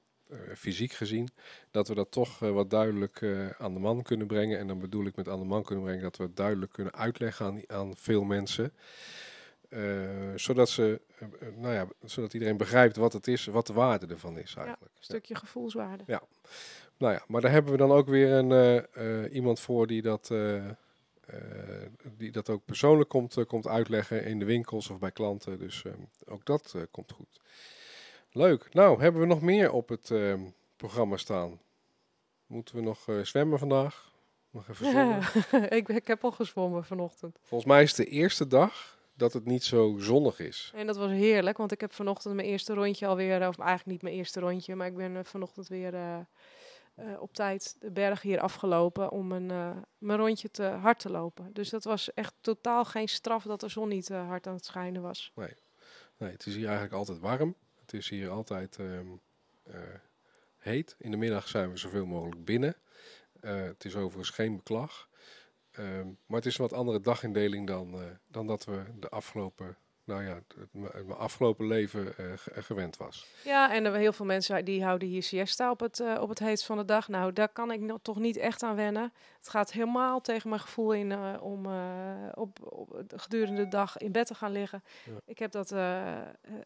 fysiek 0.55 0.91
gezien, 0.91 1.29
dat 1.71 1.87
we 1.87 1.93
dat 1.95 2.11
toch 2.11 2.39
wat 2.39 2.69
duidelijk 2.69 3.23
aan 3.57 3.73
de 3.73 3.79
man 3.79 4.01
kunnen 4.01 4.27
brengen. 4.27 4.59
En 4.59 4.67
dan 4.67 4.79
bedoel 4.79 5.05
ik 5.05 5.15
met 5.15 5.27
aan 5.27 5.39
de 5.39 5.45
man 5.45 5.63
kunnen 5.63 5.83
brengen 5.83 6.03
dat 6.03 6.17
we 6.17 6.23
het 6.23 6.35
duidelijk 6.35 6.71
kunnen 6.71 6.93
uitleggen 6.93 7.45
aan, 7.45 7.61
aan 7.67 7.95
veel 7.95 8.23
mensen. 8.23 8.73
Uh, 9.73 10.09
zodat, 10.35 10.69
ze, 10.69 11.01
uh, 11.21 11.47
nou 11.57 11.73
ja, 11.73 11.87
zodat 12.03 12.33
iedereen 12.33 12.57
begrijpt 12.57 12.95
wat 12.95 13.13
het 13.13 13.27
is, 13.27 13.45
wat 13.45 13.67
de 13.67 13.73
waarde 13.73 14.07
ervan 14.07 14.37
is 14.37 14.55
eigenlijk. 14.55 14.91
Ja, 14.91 14.97
een 14.97 15.03
stukje 15.03 15.35
gevoelswaarde. 15.35 16.03
Ja, 16.07 16.21
nou 16.97 17.13
ja, 17.13 17.23
maar 17.27 17.41
daar 17.41 17.51
hebben 17.51 17.71
we 17.71 17.77
dan 17.77 17.91
ook 17.91 18.07
weer 18.07 18.31
een, 18.31 19.27
iemand 19.27 19.59
voor 19.59 19.87
die 19.87 20.01
dat, 20.01 20.33
die 22.17 22.31
dat 22.31 22.49
ook 22.49 22.65
persoonlijk 22.65 23.09
komt, 23.09 23.45
komt 23.47 23.67
uitleggen 23.67 24.25
in 24.25 24.39
de 24.39 24.45
winkels 24.45 24.89
of 24.89 24.99
bij 24.99 25.11
klanten. 25.11 25.59
Dus 25.59 25.83
ook 26.25 26.45
dat 26.45 26.75
komt 26.91 27.11
goed. 27.11 27.41
Leuk. 28.31 28.73
Nou, 28.73 29.01
hebben 29.01 29.21
we 29.21 29.27
nog 29.27 29.41
meer 29.41 29.71
op 29.71 29.89
het 29.89 30.13
programma 30.75 31.17
staan? 31.17 31.59
Moeten 32.47 32.75
we 32.75 32.81
nog 32.81 33.07
zwemmen 33.23 33.59
vandaag? 33.59 34.11
Nog 34.49 34.69
even 34.69 34.85
zwemmen? 34.91 35.23
ik, 35.77 35.87
ik 35.87 36.07
heb 36.07 36.23
al 36.23 36.31
gezwommen 36.31 36.85
vanochtend. 36.85 37.37
Volgens 37.41 37.69
mij 37.69 37.83
is 37.83 37.97
het 37.97 38.05
de 38.05 38.11
eerste 38.11 38.47
dag 38.47 38.99
dat 39.21 39.33
het 39.33 39.45
niet 39.45 39.63
zo 39.63 39.97
zonnig 39.99 40.39
is. 40.39 40.71
En 40.75 40.87
dat 40.87 40.97
was 40.97 41.09
heerlijk, 41.09 41.57
want 41.57 41.71
ik 41.71 41.81
heb 41.81 41.93
vanochtend 41.93 42.35
mijn 42.35 42.47
eerste 42.47 42.73
rondje 42.73 43.07
alweer, 43.07 43.47
of 43.47 43.59
eigenlijk 43.59 43.85
niet 43.85 44.01
mijn 44.01 44.15
eerste 44.15 44.39
rondje, 44.39 44.75
maar 44.75 44.87
ik 44.87 44.95
ben 44.95 45.15
uh, 45.15 45.23
vanochtend 45.23 45.67
weer 45.67 45.93
uh, 45.93 46.19
uh, 46.99 47.21
op 47.21 47.33
tijd 47.33 47.75
de 47.79 47.91
berg 47.91 48.21
hier 48.21 48.39
afgelopen 48.39 49.11
om 49.11 49.31
een, 49.31 49.47
mijn 49.97 50.19
rondje 50.19 50.51
te 50.51 50.63
hard 50.63 50.99
te 50.99 51.09
lopen. 51.09 51.53
Dus 51.53 51.69
dat 51.69 51.83
was 51.83 52.13
echt 52.13 52.33
totaal 52.41 52.85
geen 52.85 53.09
straf 53.09 53.43
dat 53.43 53.59
de 53.59 53.69
zon 53.69 53.87
niet 53.87 54.09
hard 54.09 54.47
aan 54.47 54.55
het 54.55 54.65
schijnen 54.65 55.01
was. 55.01 55.31
Nee. 55.35 55.53
nee, 56.17 56.31
het 56.31 56.45
is 56.45 56.55
hier 56.55 56.65
eigenlijk 56.65 56.95
altijd 56.95 57.19
warm. 57.19 57.55
Het 57.79 57.93
is 57.93 58.09
hier 58.09 58.29
altijd 58.29 58.77
um, 58.77 59.21
heet. 60.57 60.95
In 60.97 61.11
de 61.11 61.17
middag 61.17 61.47
zijn 61.47 61.71
we 61.71 61.77
zoveel 61.77 62.05
mogelijk 62.05 62.45
binnen. 62.45 62.75
het 63.39 63.85
is 63.85 63.95
overigens 63.95 64.29
geen 64.29 64.55
beklag. 64.55 65.09
Um, 65.79 66.17
maar 66.25 66.37
het 66.37 66.45
is 66.45 66.57
een 66.57 66.67
wat 66.67 66.73
andere 66.73 66.99
dagindeling 66.99 67.67
dan, 67.67 67.95
uh, 67.95 68.01
dan 68.27 68.47
dat 68.47 68.65
we 68.65 68.83
de 68.99 69.09
afgelopen, 69.09 69.77
nou 70.03 70.23
ja, 70.23 70.39
mijn 70.71 71.11
afgelopen 71.11 71.67
leven 71.67 72.13
uh, 72.19 72.31
gewend 72.35 72.97
was. 72.97 73.27
Ja, 73.43 73.73
en 73.73 73.85
er 73.85 73.93
heel 73.93 74.13
veel 74.13 74.25
mensen 74.25 74.65
die 74.65 74.83
houden 74.83 75.07
hier 75.07 75.23
siesta 75.23 75.71
op 75.71 75.79
het, 75.79 75.99
uh, 75.99 76.21
op 76.21 76.29
het 76.29 76.39
heetst 76.39 76.65
van 76.65 76.77
de 76.77 76.85
dag. 76.85 77.07
Nou, 77.07 77.33
daar 77.33 77.49
kan 77.49 77.71
ik 77.71 77.79
nog, 77.79 77.99
toch 78.01 78.19
niet 78.19 78.37
echt 78.37 78.63
aan 78.63 78.75
wennen. 78.75 79.13
Het 79.37 79.49
gaat 79.49 79.71
helemaal 79.71 80.21
tegen 80.21 80.49
mijn 80.49 80.61
gevoel 80.61 80.91
in 80.91 81.39
om 81.39 81.65
op, 82.33 82.59
op, 82.71 83.13
gedurende 83.15 83.63
de 83.63 83.69
dag 83.69 83.97
in 83.97 84.11
bed 84.11 84.27
te 84.27 84.35
gaan 84.35 84.51
liggen. 84.51 84.83
Ja. 85.05 85.11
Ik 85.25 85.39
heb 85.39 85.51
dat 85.51 85.71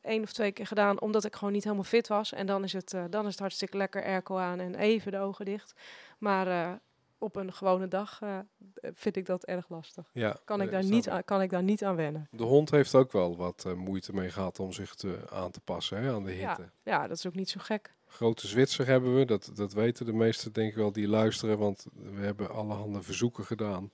één 0.02 0.24
of 0.24 0.34
twee 0.34 0.52
keer 0.52 0.68
gedaan 0.68 1.02
omdat 1.02 1.24
ik 1.24 1.36
gewoon 1.36 1.54
niet 1.54 1.64
helemaal 1.64 1.84
fit 1.84 2.08
was. 2.08 2.34
En 2.34 2.46
dan 2.46 2.64
is 2.64 2.74
het, 2.74 2.96
dan 3.10 3.26
is 3.26 3.32
het 3.32 3.40
hartstikke 3.40 3.78
lekker 3.78 4.04
airco 4.04 4.38
aan 4.38 4.60
en 4.60 4.76
even 4.76 5.12
de 5.12 5.20
ogen 5.20 5.46
dicht. 5.46 5.74
Maar 6.18 6.80
op 7.18 7.36
een 7.36 7.54
gewone 7.54 7.88
dag 7.88 8.22
uh, 8.22 8.40
vind 8.82 9.16
ik 9.16 9.26
dat 9.26 9.44
erg 9.44 9.70
lastig. 9.70 10.10
Ja, 10.14 10.38
kan, 10.46 10.62
ik 10.62 10.72
daar 10.72 10.84
niet 10.84 11.10
aan, 11.10 11.24
kan 11.24 11.42
ik 11.42 11.50
daar 11.50 11.64
niet 11.64 11.84
aan 11.84 11.96
wennen. 11.96 12.28
De 12.32 12.44
hond 12.44 12.72
heeft 12.72 12.96
ook 12.96 13.12
wel 13.12 13.38
wat 13.38 13.64
uh, 13.68 13.74
moeite 13.74 14.14
mee 14.14 14.30
gehad 14.30 14.60
om 14.60 14.72
zich 14.72 14.96
te, 14.96 15.20
aan 15.30 15.52
te 15.52 15.60
passen 15.60 16.02
hè, 16.02 16.14
aan 16.14 16.24
de 16.24 16.32
hitte. 16.32 16.62
Ja, 16.62 16.72
ja, 16.84 17.08
dat 17.08 17.18
is 17.18 17.28
ook 17.28 17.36
niet 17.36 17.50
zo 17.50 17.60
gek. 17.64 17.94
Grote 18.08 18.48
Zwitser 18.48 18.86
hebben 18.86 19.16
we, 19.16 19.26
dat, 19.26 19.52
dat 19.54 19.74
weten 19.74 20.06
de 20.06 20.14
meesten 20.14 20.54
denk 20.54 20.70
ik 20.70 20.76
wel 20.76 20.92
die 20.92 21.08
luisteren. 21.08 21.58
Want 21.58 21.86
we 21.94 22.22
hebben 22.22 22.50
allerhande 22.50 23.02
verzoeken 23.02 23.46
gedaan 23.46 23.92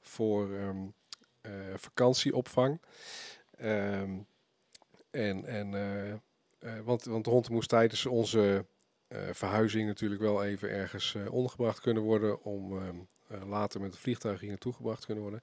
voor 0.00 0.50
um, 0.50 0.94
uh, 1.42 1.52
vakantieopvang. 1.76 2.80
Um, 3.62 4.26
en, 5.10 5.44
en, 5.44 5.70
want, 6.84 7.04
want 7.04 7.24
de 7.24 7.30
hond 7.30 7.48
moest 7.48 7.68
tijdens 7.68 8.06
onze 8.06 8.66
verhuizing 9.32 9.86
natuurlijk 9.86 10.20
wel 10.20 10.44
even 10.44 10.70
ergens 10.70 11.14
uh, 11.14 11.32
ondergebracht 11.32 11.80
kunnen 11.80 12.02
worden. 12.02 12.42
Om 12.42 12.72
uh, 12.72 12.88
later 13.48 13.80
met 13.80 13.90
het 13.90 14.00
vliegtuig 14.00 14.40
hier 14.40 14.48
naartoe 14.48 14.72
gebracht 14.72 15.06
kunnen 15.06 15.22
worden. 15.22 15.42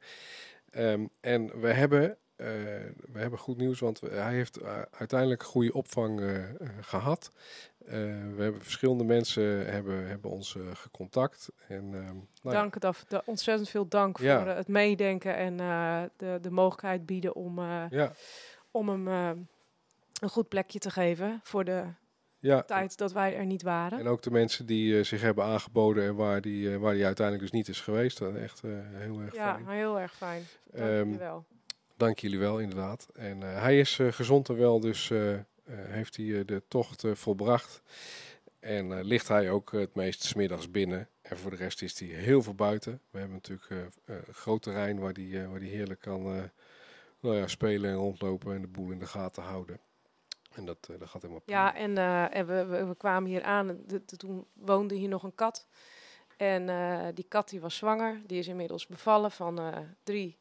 Um, 0.71 1.09
en 1.19 1.59
we 1.61 1.73
hebben, 1.73 2.17
we 2.35 3.19
hebben 3.19 3.39
goed 3.39 3.57
nieuws, 3.57 3.79
want 3.79 3.99
hij 3.99 4.33
heeft 4.33 4.63
uiteindelijk 4.91 5.43
goede 5.43 5.73
opvang 5.73 6.21
gehad. 6.81 7.31
we 7.77 8.35
hebben 8.37 8.61
verschillende 8.61 9.03
mensen 9.03 9.71
hebben, 9.71 10.07
hebben 10.07 10.31
ons 10.31 10.57
gecontact. 10.73 11.49
En, 11.67 11.83
um, 11.83 12.27
nou 12.41 12.55
dank, 12.55 12.73
ja. 12.73 12.93
dat, 13.07 13.23
ontzettend 13.25 13.69
veel 13.69 13.87
dank 13.87 14.19
ja. 14.19 14.39
voor 14.39 14.47
het 14.47 14.67
meedenken 14.67 15.35
en 15.35 15.57
de, 16.17 16.37
de 16.41 16.51
mogelijkheid 16.51 17.05
bieden 17.05 17.35
om, 17.35 17.59
ja. 17.89 18.11
om 18.71 18.89
hem 18.89 19.07
een 20.21 20.29
goed 20.29 20.47
plekje 20.47 20.79
te 20.79 20.89
geven 20.89 21.39
voor 21.43 21.63
de 21.63 21.83
ja. 22.39 22.61
tijd 22.61 22.97
dat 22.97 23.11
wij 23.11 23.35
er 23.35 23.45
niet 23.45 23.61
waren. 23.61 23.99
En 23.99 24.07
ook 24.07 24.21
de 24.21 24.31
mensen 24.31 24.65
die 24.65 24.93
uh, 24.93 25.03
zich 25.03 25.21
hebben 25.21 25.43
aangeboden 25.43 26.03
en 26.03 26.15
waar 26.15 26.41
die, 26.41 26.69
uh, 26.69 26.77
waar 26.77 26.93
die 26.93 27.05
uiteindelijk 27.05 27.51
dus 27.51 27.59
niet 27.59 27.67
is 27.69 27.81
geweest. 27.81 28.17
Dat 28.17 28.35
echt 28.35 28.61
uh, 28.65 28.71
heel 28.91 29.19
erg 29.19 29.33
ja, 29.33 29.53
fijn. 29.53 29.65
Ja, 29.65 29.71
heel 29.71 29.99
erg 29.99 30.15
fijn. 30.15 30.43
Dank 30.71 30.89
um, 30.89 31.03
jullie 31.03 31.17
wel. 31.17 31.45
Dank 31.97 32.19
jullie 32.19 32.39
wel, 32.39 32.59
inderdaad. 32.59 33.07
En 33.13 33.41
hij 33.41 33.79
is 33.79 33.99
gezond 34.09 34.49
en 34.49 34.57
wel, 34.57 34.79
dus 34.79 35.11
heeft 35.71 36.15
hij 36.15 36.45
de 36.45 36.63
tocht 36.67 37.03
volbracht. 37.13 37.81
En 38.59 39.03
ligt 39.03 39.27
hij 39.27 39.51
ook 39.51 39.71
het 39.71 39.95
meest 39.95 40.23
smiddags 40.23 40.71
binnen. 40.71 41.07
En 41.21 41.37
voor 41.37 41.51
de 41.51 41.57
rest 41.57 41.81
is 41.81 41.99
hij 41.99 42.07
heel 42.07 42.41
veel 42.41 42.55
buiten. 42.55 43.01
We 43.11 43.17
hebben 43.19 43.35
natuurlijk 43.35 43.91
een 44.05 44.33
groot 44.33 44.61
terrein 44.61 44.99
waar 44.99 45.13
hij 45.13 45.47
waar 45.47 45.59
die 45.59 45.69
heerlijk 45.69 45.99
kan 45.99 46.51
nou 47.19 47.35
ja, 47.35 47.47
spelen 47.47 47.89
en 47.89 47.95
rondlopen 47.95 48.55
en 48.55 48.61
de 48.61 48.67
boel 48.67 48.91
in 48.91 48.99
de 48.99 49.07
gaten 49.07 49.43
houden. 49.43 49.79
En 50.49 50.65
dat, 50.65 50.87
uh, 50.91 50.99
dat 50.99 51.09
gaat 51.09 51.21
helemaal 51.21 51.43
prima. 51.43 51.65
Ja, 51.65 51.75
en, 51.75 51.91
uh, 51.91 52.35
en 52.35 52.45
we, 52.45 52.65
we, 52.65 52.85
we, 52.85 52.95
kwamen 52.95 53.29
hier 53.29 53.43
aan. 53.43 53.67
De, 53.67 54.05
de, 54.05 54.17
toen 54.17 54.45
woonde 54.53 54.95
hier 54.95 55.09
nog 55.09 55.23
een 55.23 55.35
kat. 55.35 55.67
En 56.37 56.67
uh, 56.67 57.07
die 57.13 57.25
kat 57.27 57.49
die 57.49 57.61
was 57.61 57.75
zwanger. 57.75 58.21
Die 58.25 58.39
is 58.39 58.47
inmiddels 58.47 58.87
bevallen 58.87 59.31
van 59.31 59.73
drie 60.03 60.39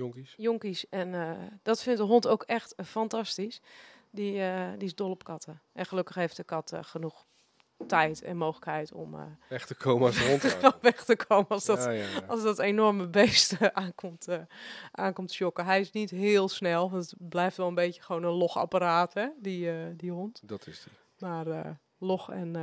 Jonkies. 0.00 0.34
jonkies. 0.36 0.88
En 0.88 1.14
eh, 1.14 1.46
dat 1.62 1.82
vindt 1.82 1.98
de 1.98 2.04
hond 2.04 2.26
ook 2.26 2.42
echt 2.42 2.74
eh, 2.74 2.86
fantastisch. 2.86 3.60
Die, 4.10 4.42
eh, 4.42 4.70
die 4.78 4.88
is 4.88 4.94
dol 4.94 5.10
op 5.10 5.24
katten. 5.24 5.62
En 5.72 5.86
gelukkig 5.86 6.14
heeft 6.14 6.36
de 6.36 6.44
kat 6.44 6.72
eh, 6.72 6.82
genoeg 6.82 7.26
tijd 7.86 8.22
en 8.22 8.36
mogelijkheid 8.36 8.92
om 8.92 9.14
eh, 9.14 9.22
Echte 9.48 9.76
coma's 9.76 10.26
rond. 10.26 10.42
weg 10.80 11.04
te 11.04 11.16
komen 11.16 11.48
als 11.48 11.64
dat, 11.74 11.84
Ja, 11.84 11.90
ja, 11.90 12.08
ja. 12.08 12.20
als 12.26 12.42
dat 12.42 12.58
enorme 12.58 13.08
beest 13.08 13.52
eh, 13.52 13.68
aankomt, 13.72 14.28
eh 14.28 14.38
aankomt 14.92 15.32
shocken. 15.32 15.64
Hij 15.64 15.80
is 15.80 15.90
niet 15.90 16.10
heel 16.10 16.48
snel, 16.48 16.90
want 16.90 17.10
het 17.10 17.28
blijft 17.28 17.56
wel 17.56 17.68
een 17.68 17.74
beetje 17.74 18.02
gewoon 18.02 18.22
een 18.22 18.32
logapparaat, 18.32 19.14
hè, 19.14 19.28
die, 19.36 19.96
die 19.96 20.10
hond. 20.10 20.40
Dat 20.44 20.66
is 20.66 20.82
die. 20.84 20.92
Maar 21.18 21.78
log 21.98 22.30
en, 22.30 22.56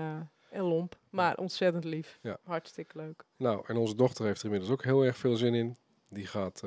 en 0.50 0.64
lomp, 0.64 0.98
maar 1.10 1.38
ontzettend 1.38 1.84
lief. 1.84 2.20
Ja. 2.22 2.38
Hartstikke 2.44 2.98
leuk. 2.98 3.24
Nou, 3.38 3.64
en 3.68 3.78
onze 3.78 3.96
dochter 3.96 4.26
heeft 4.26 4.40
er 4.40 4.46
inmiddels 4.46 4.72
ook 4.72 4.84
heel 4.84 5.04
erg 5.06 5.18
veel 5.18 5.36
zin 5.36 5.54
in. 5.54 5.78
Die 6.10 6.26
gaat 6.28 6.64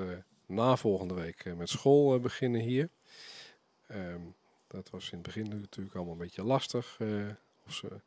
na 0.47 0.77
volgende 0.77 1.15
week 1.15 1.55
met 1.57 1.69
school 1.69 2.21
beginnen 2.21 2.61
hier. 2.61 2.89
Ehm, 3.87 4.21
dat 4.67 4.91
was 4.91 5.11
in 5.11 5.19
het 5.19 5.27
begin 5.27 5.49
natuurlijk 5.61 5.95
allemaal 5.97 6.13
een 6.13 6.19
beetje 6.19 6.45
lastig. 6.45 6.99
of 7.67 7.73
ze, 7.73 8.01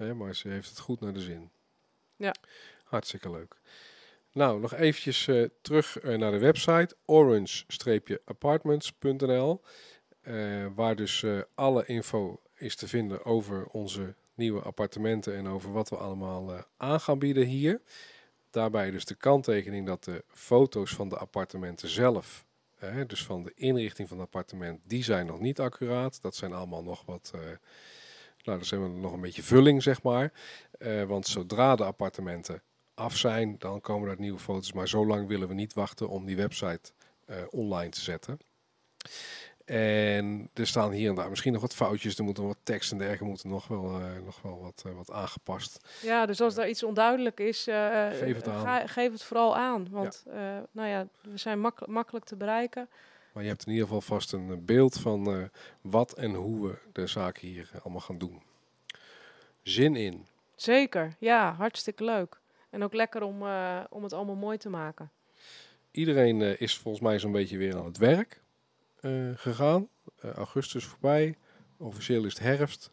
hè, 0.00 0.14
maar 0.14 0.34
ze 0.34 0.48
heeft 0.48 0.68
het 0.68 0.78
goed 0.78 1.00
naar 1.00 1.12
de 1.12 1.20
zin. 1.20 1.50
Ja. 2.16 2.34
Hartstikke 2.84 3.30
leuk. 3.30 3.56
Nou, 4.32 4.60
nog 4.60 4.74
eventjes 4.74 5.28
eh, 5.28 5.44
terug 5.60 5.98
eh, 5.98 6.18
naar 6.18 6.30
de 6.30 6.38
website 6.38 6.96
orange-apartments.nl 7.04 9.60
eh, 10.20 10.66
Waar 10.74 10.96
dus 10.96 11.24
alle 11.54 11.86
info 11.86 12.40
is 12.54 12.76
te 12.76 12.88
vinden 12.88 13.24
over 13.24 13.66
onze 13.66 14.14
nieuwe 14.34 14.62
appartementen 14.62 15.36
en 15.36 15.48
over 15.48 15.72
wat 15.72 15.88
we 15.88 15.96
allemaal 15.96 16.64
aan 16.76 17.00
gaan 17.00 17.18
bieden 17.18 17.46
hier. 17.46 17.80
Daarbij 18.50 18.90
dus 18.90 19.04
de 19.04 19.14
kanttekening 19.14 19.86
dat 19.86 20.04
de 20.04 20.24
foto's 20.28 20.94
van 20.94 21.08
de 21.08 21.16
appartementen 21.16 21.88
zelf, 21.88 22.44
dus 23.06 23.24
van 23.24 23.42
de 23.42 23.52
inrichting 23.54 24.08
van 24.08 24.18
het 24.18 24.26
appartement, 24.26 24.80
die 24.84 25.04
zijn 25.04 25.26
nog 25.26 25.40
niet 25.40 25.60
accuraat. 25.60 26.22
Dat 26.22 26.36
zijn 26.36 26.52
allemaal 26.52 26.82
nog 26.82 27.02
wat, 27.06 27.32
nou, 28.44 28.58
dat 28.58 28.66
zijn 28.66 29.00
nog 29.00 29.12
een 29.12 29.20
beetje 29.20 29.42
vulling, 29.42 29.82
zeg 29.82 30.02
maar. 30.02 30.32
Eh, 30.78 31.02
want 31.04 31.26
zodra 31.26 31.76
de 31.76 31.84
appartementen 31.84 32.62
af 32.94 33.16
zijn, 33.16 33.54
dan 33.58 33.80
komen 33.80 34.08
er 34.10 34.18
nieuwe 34.18 34.38
foto's. 34.38 34.72
Maar 34.72 34.88
zo 34.88 35.06
lang 35.06 35.28
willen 35.28 35.48
we 35.48 35.54
niet 35.54 35.74
wachten 35.74 36.08
om 36.08 36.24
die 36.26 36.36
website 36.36 36.92
eh, 37.26 37.36
online 37.50 37.90
te 37.90 38.00
zetten. 38.00 38.38
En 39.64 40.50
er 40.54 40.66
staan 40.66 40.90
hier 40.92 41.08
en 41.08 41.14
daar 41.14 41.28
misschien 41.30 41.52
nog 41.52 41.60
wat 41.62 41.74
foutjes. 41.74 42.18
Er 42.18 42.24
moeten 42.24 42.46
wat 42.46 42.58
tekst 42.62 42.90
en 42.92 42.98
dergelijke 42.98 43.24
moeten 43.28 43.48
nog 43.48 43.66
wel, 43.68 44.00
eh, 44.00 44.06
nog 44.24 44.42
wel 44.42 44.60
wat, 44.62 44.84
wat 44.96 45.10
aangepast. 45.10 45.88
Ja, 46.02 46.26
dus 46.26 46.40
als 46.40 46.56
er 46.56 46.68
iets 46.68 46.82
onduidelijk 46.82 47.40
is, 47.40 47.62
Geef 47.62 48.36
het 48.36 48.44
ga- 48.48 48.86
geef 48.86 49.12
het 49.12 49.22
vooral 49.22 49.56
aan. 49.56 49.88
Want 49.90 50.24
nou 50.72 50.88
ja, 50.88 51.06
we 51.22 51.36
zijn 51.36 51.60
mak- 51.60 51.86
makkelijk 51.86 52.24
te 52.24 52.36
bereiken. 52.36 52.88
Maar 53.32 53.42
je 53.42 53.48
hebt 53.48 53.66
in 53.66 53.72
ieder 53.72 53.86
geval 53.86 54.00
vast 54.00 54.32
een 54.32 54.50
eh, 54.50 54.56
beeld 54.60 54.98
van 54.98 55.26
eh, 55.26 55.42
wat 55.80 56.12
en 56.12 56.34
hoe 56.34 56.68
we 56.68 56.78
de 56.92 57.06
zaken 57.06 57.48
hier 57.48 57.70
eh, 57.72 57.80
allemaal 57.80 58.00
gaan 58.00 58.18
doen. 58.18 58.42
Zin 59.62 59.96
in. 59.96 60.26
Zeker, 60.54 61.16
ja, 61.18 61.52
hartstikke 61.52 62.04
leuk. 62.04 62.40
En 62.70 62.82
ook 62.82 62.94
lekker 62.94 63.22
om, 63.22 63.42
om 63.90 64.02
het 64.02 64.12
allemaal 64.12 64.36
mooi 64.36 64.58
te 64.58 64.68
maken. 64.68 65.10
Iedereen 65.90 66.58
is 66.58 66.78
volgens 66.78 67.04
mij 67.04 67.18
zo'n 67.18 67.32
beetje 67.32 67.58
weer 67.58 67.76
aan 67.76 67.84
het 67.84 67.98
werk 67.98 68.40
gegaan. 69.34 69.88
Augustus 70.20 70.84
voorbij. 70.84 71.36
Officieel 71.76 72.24
is 72.24 72.32
het 72.32 72.42
herfst. 72.42 72.92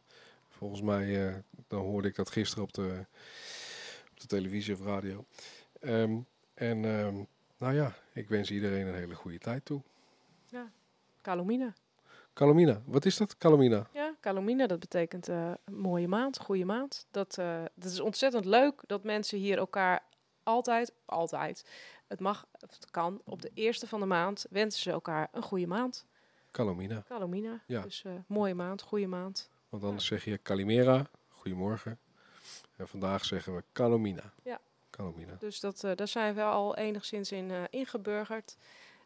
Volgens 0.50 0.82
mij, 0.82 1.34
dan 1.68 1.82
hoorde 1.82 2.08
ik 2.08 2.16
dat 2.16 2.30
gisteren 2.30 2.64
op 2.64 2.74
de, 2.74 3.06
op 4.12 4.20
de 4.20 4.28
televisie 4.28 4.74
of 4.74 4.82
radio. 4.82 5.26
Ehm, 5.80 6.18
en 6.54 6.86
ehm, 6.86 7.16
nou 7.58 7.74
ja, 7.74 7.96
ik 8.14 8.30
wens 8.30 8.52
iedereen 8.52 8.88
een 8.88 8.96
hele 8.96 9.16
goede 9.16 9.40
tijd 9.40 9.66
toe. 9.66 9.82
Calomina. 11.22 11.74
Calomina, 12.34 12.82
wat 12.86 13.06
is 13.06 13.18
dat? 13.18 13.38
Calomina. 13.38 13.88
Ja, 13.94 14.16
Calomina, 14.22 14.68
dat 14.68 14.80
betekent 14.80 15.28
een 15.28 15.58
mooie 15.72 16.08
maand, 16.08 16.40
goede 16.40 16.66
maand. 16.66 17.06
Dat, 17.12 17.38
eh, 17.38 17.64
dat 17.76 17.92
is 17.92 18.00
ontzettend 18.00 18.46
leuk 18.46 18.82
dat 18.86 19.04
mensen 19.04 19.38
hier 19.38 19.58
elkaar 19.58 20.04
altijd, 20.44 20.94
altijd, 21.06 21.66
het 22.08 22.20
mag, 22.20 22.46
of 22.52 22.74
het 22.76 22.92
kan, 22.92 23.22
op 23.24 23.42
de 23.42 23.52
eerste 23.54 23.88
van 23.88 24.00
de 24.00 24.06
maand 24.06 24.46
wensen 24.50 24.82
ze 24.82 24.92
elkaar 24.92 25.28
een 25.32 25.42
goede 25.42 25.68
maand. 25.68 26.06
Calomina. 26.52 27.04
Calomina, 27.08 27.64
Ja. 27.68 27.82
dus 27.82 28.04
eh, 28.04 28.12
mooie 28.28 28.56
maand, 28.56 28.82
goede 28.82 29.08
maand. 29.08 29.50
Want 29.70 29.84
anders 29.84 30.06
zeg 30.06 30.24
je 30.26 30.42
Calimera, 30.42 31.10
goedemorgen. 31.28 32.00
En 32.76 32.88
vandaag 32.88 33.26
zeggen 33.26 33.56
we 33.56 33.64
Calomina. 33.74 34.34
Ja. 34.44 34.60
Calomina. 34.90 35.36
Dus 35.40 35.60
dat, 35.60 35.80
daar 35.96 36.08
zijn 36.08 36.36
we 36.36 36.44
al 36.44 36.76
enigszins 36.76 37.32
in 37.32 37.52
ingeburgerd. 37.70 38.58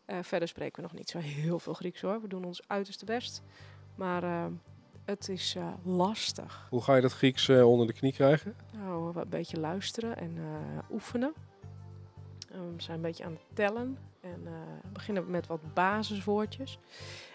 Eh, 0.06 0.18
verder 0.22 0.48
spreken 0.48 0.76
we 0.76 0.82
nog 0.82 0.94
niet 0.94 1.10
zo 1.10 1.18
heel 1.20 1.60
veel 1.60 1.74
Grieks 1.74 2.02
hoor. 2.02 2.22
We 2.22 2.28
doen 2.28 2.46
ons 2.46 2.62
uiterste 2.68 3.06
best. 3.06 3.44
Maar 3.96 4.24
eh, 4.24 4.46
het 5.06 5.30
is 5.30 5.56
eh, 5.56 5.68
lastig. 5.84 6.68
Hoe 6.70 6.82
ga 6.82 6.96
je 6.96 7.02
dat 7.02 7.14
Grieks 7.14 7.50
onder 7.50 7.88
de 7.88 7.94
knie 7.94 8.14
krijgen? 8.14 8.56
Nou, 8.74 9.20
een 9.20 9.30
beetje 9.30 9.60
luisteren 9.60 10.18
en 10.18 10.38
oefenen. 10.92 11.34
En 12.52 12.76
we 12.76 12.82
zijn 12.82 12.96
een 12.96 13.04
beetje 13.04 13.24
aan 13.24 13.32
het 13.32 13.56
tellen. 13.56 13.98
En 14.22 14.42
eh, 14.46 14.92
beginnen 14.94 15.30
met 15.30 15.48
wat 15.48 15.74
basiswoordjes. 15.74 16.80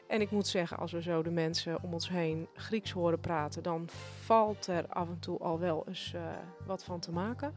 En 0.08 0.20
ik 0.20 0.30
moet 0.30 0.46
zeggen, 0.46 0.78
als 0.78 0.92
we 0.92 1.02
zo 1.02 1.22
de 1.22 1.30
mensen 1.30 1.82
om 1.82 1.92
ons 1.92 2.08
heen 2.08 2.48
Grieks 2.54 2.90
horen 2.90 3.20
praten, 3.20 3.62
dan 3.62 3.88
valt 4.24 4.66
er 4.66 4.86
af 4.88 5.08
en 5.08 5.18
toe 5.18 5.38
al 5.38 5.58
wel 5.58 5.84
eens 5.88 6.14
wat 6.66 6.84
van 6.84 7.00
te 7.00 7.12
maken. 7.12 7.54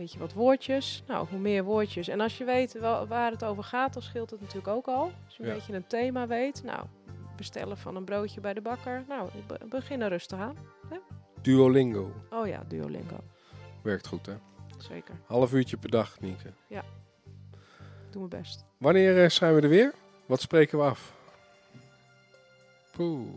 Beetje 0.00 0.18
wat 0.18 0.32
woordjes. 0.32 1.02
Nou, 1.06 1.26
hoe 1.30 1.38
meer 1.38 1.64
woordjes. 1.64 2.08
En 2.08 2.20
als 2.20 2.38
je 2.38 2.44
weet 2.44 2.72
wel, 2.72 3.06
waar 3.06 3.30
het 3.30 3.44
over 3.44 3.64
gaat, 3.64 3.92
dan 3.92 4.02
scheelt 4.02 4.30
het 4.30 4.40
natuurlijk 4.40 4.68
ook 4.68 4.86
al. 4.86 5.12
Als 5.24 5.36
je 5.36 5.42
een 5.42 5.48
Ja. 5.48 5.54
beetje 5.54 5.72
een 5.74 5.86
thema 5.86 6.26
weet. 6.26 6.62
Nou, 6.64 6.86
bestellen 7.36 7.76
van 7.78 7.96
een 7.96 8.04
broodje 8.04 8.40
bij 8.40 8.54
de 8.54 8.60
bakker. 8.60 9.04
Nou, 9.08 9.28
be- 9.46 9.66
begin 9.68 10.00
er 10.00 10.08
rustig 10.08 10.38
aan. 10.38 10.56
Duolingo. 11.42 12.12
Oh 12.30 12.46
ja, 12.46 12.64
Duolingo. 12.68 13.16
Werkt 13.82 14.06
goed, 14.06 14.26
hè? 14.26 14.34
Zeker. 14.78 15.14
Half 15.26 15.52
uurtje 15.52 15.76
per 15.76 15.90
dag, 15.90 16.20
Nienke. 16.20 16.52
Doe 18.10 18.28
mijn 18.28 18.42
best. 18.42 18.64
Wanneer 18.78 19.22
eh, 19.22 19.30
zijn 19.30 19.54
we 19.54 19.60
er 19.60 19.68
weer? 19.68 19.94
Wat 20.26 20.40
spreken 20.40 20.78
we 20.78 20.84
af? 20.84 21.12
Poeh. 22.90 23.28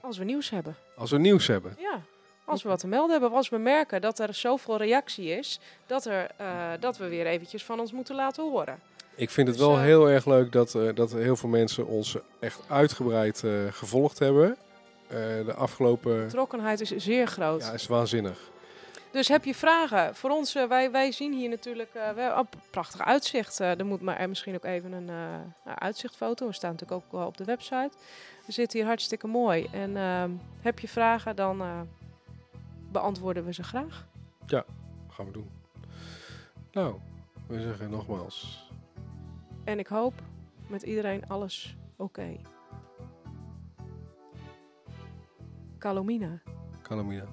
Als 0.00 0.18
we 0.18 0.24
nieuws 0.24 0.50
hebben. 0.50 0.74
Als 0.96 1.10
we 1.10 1.18
nieuws 1.18 1.46
hebben. 1.46 1.74
Ja. 1.78 2.00
Als 2.44 2.62
we 2.62 2.68
wat 2.68 2.78
te 2.78 2.86
melden 2.86 3.10
hebben. 3.10 3.30
of 3.30 3.36
Als 3.36 3.48
we 3.48 3.58
merken 3.58 4.00
dat 4.00 4.18
er 4.18 4.34
zoveel 4.34 4.76
reactie 4.76 5.38
is. 5.38 5.60
Dat, 5.86 6.04
er, 6.04 6.30
eh, 6.36 6.70
dat 6.80 6.96
we 6.96 7.08
weer 7.08 7.26
eventjes 7.26 7.64
van 7.64 7.80
ons 7.80 7.92
moeten 7.92 8.14
laten 8.14 8.50
horen. 8.50 8.80
Ik 9.14 9.30
vind 9.30 9.48
het 9.48 9.56
Dus, 9.56 9.66
wel 9.66 9.76
eh, 9.76 9.82
heel 9.82 10.08
erg 10.08 10.26
leuk 10.26 10.52
dat, 10.52 10.74
eh, 10.74 10.88
dat 10.94 11.12
heel 11.12 11.36
veel 11.36 11.48
mensen 11.48 11.86
ons 11.86 12.16
echt 12.40 12.60
uitgebreid 12.68 13.42
gevolgd 13.70 14.18
hebben. 14.18 14.56
De 15.46 15.54
afgelopen... 15.56 16.24
Betrokkenheid 16.24 16.80
is 16.80 16.90
zeer 16.90 17.26
groot. 17.26 17.62
Ja, 17.62 17.72
is 17.72 17.86
waanzinnig. 17.86 18.50
Dus 19.10 19.28
heb 19.28 19.44
je 19.44 19.54
vragen 19.54 20.14
voor 20.14 20.30
ons? 20.30 20.52
wij, 20.52 20.90
wij 20.90 21.12
zien 21.12 21.32
hier 21.32 21.48
natuurlijk 21.48 21.90
wel 22.14 22.38
een 22.38 22.46
prachtig 22.70 23.00
uitzicht. 23.00 23.58
Er 23.58 23.86
moet 23.86 24.00
maar 24.00 24.18
er 24.18 24.28
misschien 24.28 24.54
ook 24.54 24.64
even 24.64 24.92
een 24.92 25.10
uitzichtfoto. 25.64 26.46
We 26.46 26.52
staan 26.52 26.70
natuurlijk 26.70 27.04
ook 27.04 27.12
wel 27.12 27.26
op 27.26 27.36
de 27.36 27.44
website. 27.44 27.90
We 28.46 28.52
zitten 28.52 28.78
hier 28.78 28.88
hartstikke 28.88 29.26
mooi. 29.26 29.68
En 29.72 29.96
ehm, 29.96 30.30
heb 30.60 30.78
je 30.78 30.88
vragen, 30.88 31.36
dan 31.36 31.62
beantwoorden 32.92 33.44
we 33.44 33.52
ze 33.52 33.62
graag. 33.62 34.08
gaan 35.08 35.26
we 35.26 35.32
doen. 35.32 35.50
Nou, 36.72 37.00
we 37.46 37.60
zeggen 37.60 37.90
nogmaals. 37.90 38.70
En 39.64 39.78
ik 39.78 39.86
hoop 39.86 40.14
met 40.68 40.82
iedereen 40.82 41.28
alles 41.28 41.76
oké. 41.96 42.36
Calomina. 45.78 46.42
Calomina. 46.82 47.24